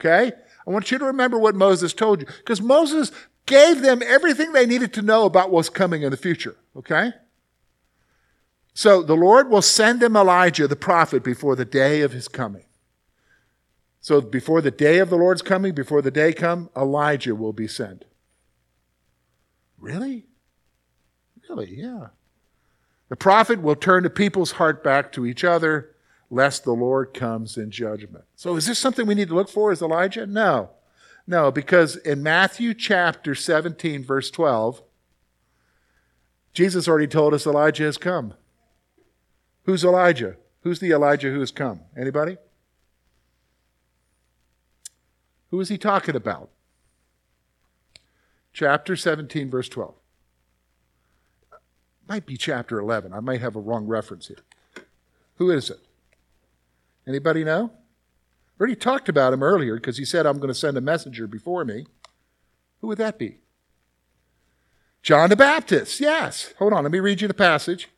Okay? 0.00 0.32
I 0.66 0.70
want 0.70 0.90
you 0.90 0.98
to 0.98 1.04
remember 1.04 1.38
what 1.38 1.54
Moses 1.54 1.92
told 1.92 2.20
you. 2.20 2.26
Because 2.26 2.60
Moses 2.60 3.12
gave 3.46 3.82
them 3.82 4.02
everything 4.04 4.52
they 4.52 4.66
needed 4.66 4.92
to 4.94 5.02
know 5.02 5.24
about 5.24 5.50
what's 5.50 5.68
coming 5.68 6.02
in 6.02 6.10
the 6.10 6.16
future. 6.16 6.56
Okay? 6.76 7.12
So 8.74 9.02
the 9.02 9.14
Lord 9.14 9.48
will 9.48 9.62
send 9.62 10.00
them 10.00 10.16
Elijah 10.16 10.66
the 10.66 10.76
prophet 10.76 11.22
before 11.22 11.54
the 11.54 11.64
day 11.64 12.00
of 12.02 12.12
his 12.12 12.26
coming. 12.26 12.64
So 14.00 14.20
before 14.20 14.60
the 14.60 14.72
day 14.72 14.98
of 14.98 15.08
the 15.08 15.16
Lord's 15.16 15.42
coming, 15.42 15.74
before 15.74 16.02
the 16.02 16.10
day 16.10 16.32
come, 16.32 16.68
Elijah 16.76 17.34
will 17.34 17.52
be 17.52 17.68
sent. 17.68 18.04
Really? 19.78 20.26
Really, 21.48 21.74
yeah. 21.74 22.08
The 23.08 23.16
prophet 23.16 23.62
will 23.62 23.76
turn 23.76 24.02
the 24.02 24.10
people's 24.10 24.52
heart 24.52 24.82
back 24.82 25.12
to 25.12 25.24
each 25.24 25.44
other, 25.44 25.94
lest 26.30 26.64
the 26.64 26.72
Lord 26.72 27.14
comes 27.14 27.56
in 27.56 27.70
judgment. 27.70 28.24
So 28.34 28.56
is 28.56 28.66
this 28.66 28.78
something 28.78 29.06
we 29.06 29.14
need 29.14 29.28
to 29.28 29.34
look 29.34 29.48
for 29.48 29.70
as 29.70 29.82
Elijah? 29.82 30.26
No. 30.26 30.70
No, 31.26 31.50
because 31.50 31.96
in 31.96 32.22
Matthew 32.22 32.74
chapter 32.74 33.34
17, 33.34 34.04
verse 34.04 34.30
12, 34.30 34.82
Jesus 36.52 36.88
already 36.88 37.06
told 37.06 37.32
us 37.32 37.46
Elijah 37.46 37.84
has 37.84 37.96
come. 37.96 38.34
Who's 39.64 39.84
Elijah? 39.84 40.36
Who's 40.62 40.80
the 40.80 40.92
Elijah 40.92 41.30
who 41.30 41.40
has 41.40 41.50
come? 41.50 41.80
Anybody? 41.96 42.36
Who 45.50 45.60
is 45.60 45.68
he 45.68 45.78
talking 45.78 46.16
about? 46.16 46.50
Chapter 48.52 48.96
17, 48.96 49.50
verse 49.50 49.68
12. 49.68 49.94
Might 52.08 52.26
be 52.26 52.36
chapter 52.36 52.78
11. 52.78 53.12
I 53.12 53.20
might 53.20 53.40
have 53.40 53.56
a 53.56 53.60
wrong 53.60 53.86
reference 53.86 54.28
here. 54.28 54.84
Who 55.36 55.50
is 55.50 55.70
it? 55.70 55.80
Anybody 57.06 57.44
know? 57.44 57.72
Already 58.58 58.76
talked 58.76 59.08
about 59.08 59.32
him 59.32 59.42
earlier 59.42 59.76
because 59.76 59.98
he 59.98 60.04
said, 60.04 60.26
I'm 60.26 60.38
going 60.38 60.48
to 60.48 60.54
send 60.54 60.76
a 60.76 60.80
messenger 60.80 61.26
before 61.26 61.64
me. 61.64 61.86
Who 62.80 62.88
would 62.88 62.98
that 62.98 63.18
be? 63.18 63.38
John 65.02 65.30
the 65.30 65.36
Baptist, 65.36 66.00
yes. 66.00 66.54
Hold 66.58 66.72
on, 66.72 66.84
let 66.84 66.92
me 66.92 67.00
read 67.00 67.20
you 67.20 67.28
the 67.28 67.34
passage. 67.34 67.88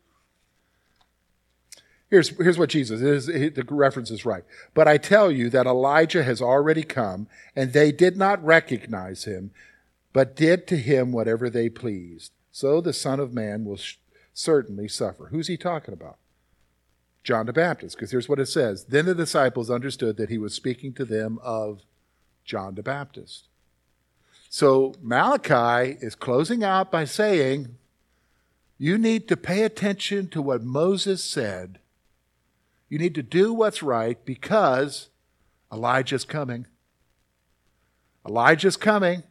Here's, 2.08 2.28
here's 2.28 2.58
what 2.58 2.70
Jesus 2.70 3.00
is. 3.00 3.26
The 3.26 3.64
reference 3.68 4.10
is 4.10 4.24
right. 4.24 4.44
But 4.74 4.86
I 4.86 4.96
tell 4.96 5.30
you 5.30 5.50
that 5.50 5.66
Elijah 5.66 6.22
has 6.22 6.40
already 6.40 6.82
come, 6.82 7.26
and 7.56 7.72
they 7.72 7.90
did 7.90 8.16
not 8.16 8.44
recognize 8.44 9.24
him, 9.24 9.50
but 10.12 10.36
did 10.36 10.66
to 10.68 10.76
him 10.76 11.10
whatever 11.10 11.50
they 11.50 11.68
pleased. 11.68 12.32
So 12.52 12.80
the 12.80 12.92
Son 12.92 13.18
of 13.18 13.34
Man 13.34 13.64
will 13.64 13.76
sh- 13.76 13.96
certainly 14.32 14.88
suffer. 14.88 15.26
Who's 15.26 15.48
he 15.48 15.56
talking 15.56 15.92
about? 15.92 16.18
John 17.24 17.46
the 17.46 17.52
Baptist, 17.52 17.96
because 17.96 18.12
here's 18.12 18.28
what 18.28 18.38
it 18.38 18.46
says. 18.46 18.84
Then 18.84 19.06
the 19.06 19.14
disciples 19.14 19.68
understood 19.68 20.16
that 20.16 20.30
he 20.30 20.38
was 20.38 20.54
speaking 20.54 20.92
to 20.94 21.04
them 21.04 21.40
of 21.42 21.80
John 22.44 22.76
the 22.76 22.84
Baptist. 22.84 23.48
So 24.48 24.94
Malachi 25.02 25.98
is 26.00 26.14
closing 26.14 26.62
out 26.62 26.92
by 26.92 27.04
saying, 27.04 27.76
You 28.78 28.96
need 28.96 29.26
to 29.26 29.36
pay 29.36 29.64
attention 29.64 30.28
to 30.28 30.40
what 30.40 30.62
Moses 30.62 31.24
said 31.24 31.80
you 32.88 32.98
need 32.98 33.14
to 33.14 33.22
do 33.22 33.52
what's 33.52 33.82
right 33.82 34.22
because 34.24 35.08
Elijah's 35.72 36.24
coming. 36.24 36.66
Elijah's 38.26 38.76
coming. 38.76 39.24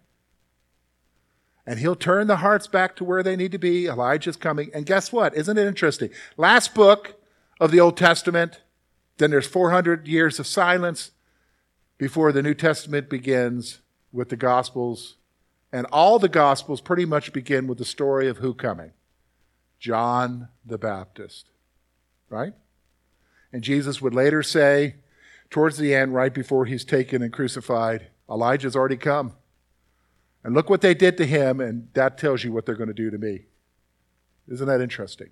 And 1.67 1.79
he'll 1.79 1.95
turn 1.95 2.27
the 2.27 2.37
hearts 2.37 2.67
back 2.67 2.95
to 2.97 3.03
where 3.03 3.23
they 3.23 3.35
need 3.35 3.51
to 3.51 3.57
be. 3.57 3.87
Elijah's 3.87 4.35
coming. 4.35 4.69
And 4.73 4.85
guess 4.85 5.11
what? 5.11 5.35
Isn't 5.35 5.57
it 5.57 5.67
interesting? 5.67 6.09
Last 6.37 6.75
book 6.75 7.19
of 7.59 7.71
the 7.71 7.79
Old 7.79 7.97
Testament, 7.97 8.61
then 9.17 9.31
there's 9.31 9.47
400 9.47 10.07
years 10.07 10.39
of 10.39 10.45
silence 10.45 11.11
before 11.97 12.31
the 12.31 12.43
New 12.43 12.53
Testament 12.53 13.09
begins 13.09 13.79
with 14.11 14.29
the 14.29 14.35
Gospels 14.35 15.15
And 15.71 15.87
all 15.91 16.19
the 16.19 16.29
Gospels 16.29 16.79
pretty 16.79 17.05
much 17.05 17.33
begin 17.33 17.67
with 17.67 17.79
the 17.79 17.85
story 17.85 18.29
of 18.29 18.37
who 18.37 18.53
coming? 18.53 18.91
John 19.79 20.49
the 20.65 20.77
Baptist. 20.77 21.49
Right? 22.29 22.53
And 23.55 23.63
Jesus 23.63 24.01
would 24.01 24.13
later 24.13 24.43
say, 24.43 24.95
towards 25.49 25.77
the 25.77 25.95
end, 25.95 26.13
right 26.13 26.33
before 26.33 26.65
he's 26.65 26.83
taken 26.83 27.21
and 27.21 27.31
crucified, 27.31 28.07
Elijah's 28.29 28.75
already 28.75 28.97
come. 28.97 29.31
And 30.43 30.53
look 30.53 30.69
what 30.69 30.81
they 30.81 30.93
did 30.93 31.15
to 31.15 31.25
him, 31.25 31.61
and 31.61 31.87
that 31.93 32.17
tells 32.17 32.43
you 32.43 32.51
what 32.51 32.65
they're 32.65 32.75
going 32.75 32.89
to 32.89 32.93
do 32.93 33.09
to 33.09 33.17
me. 33.17 33.45
Isn't 34.49 34.67
that 34.67 34.81
interesting? 34.81 35.29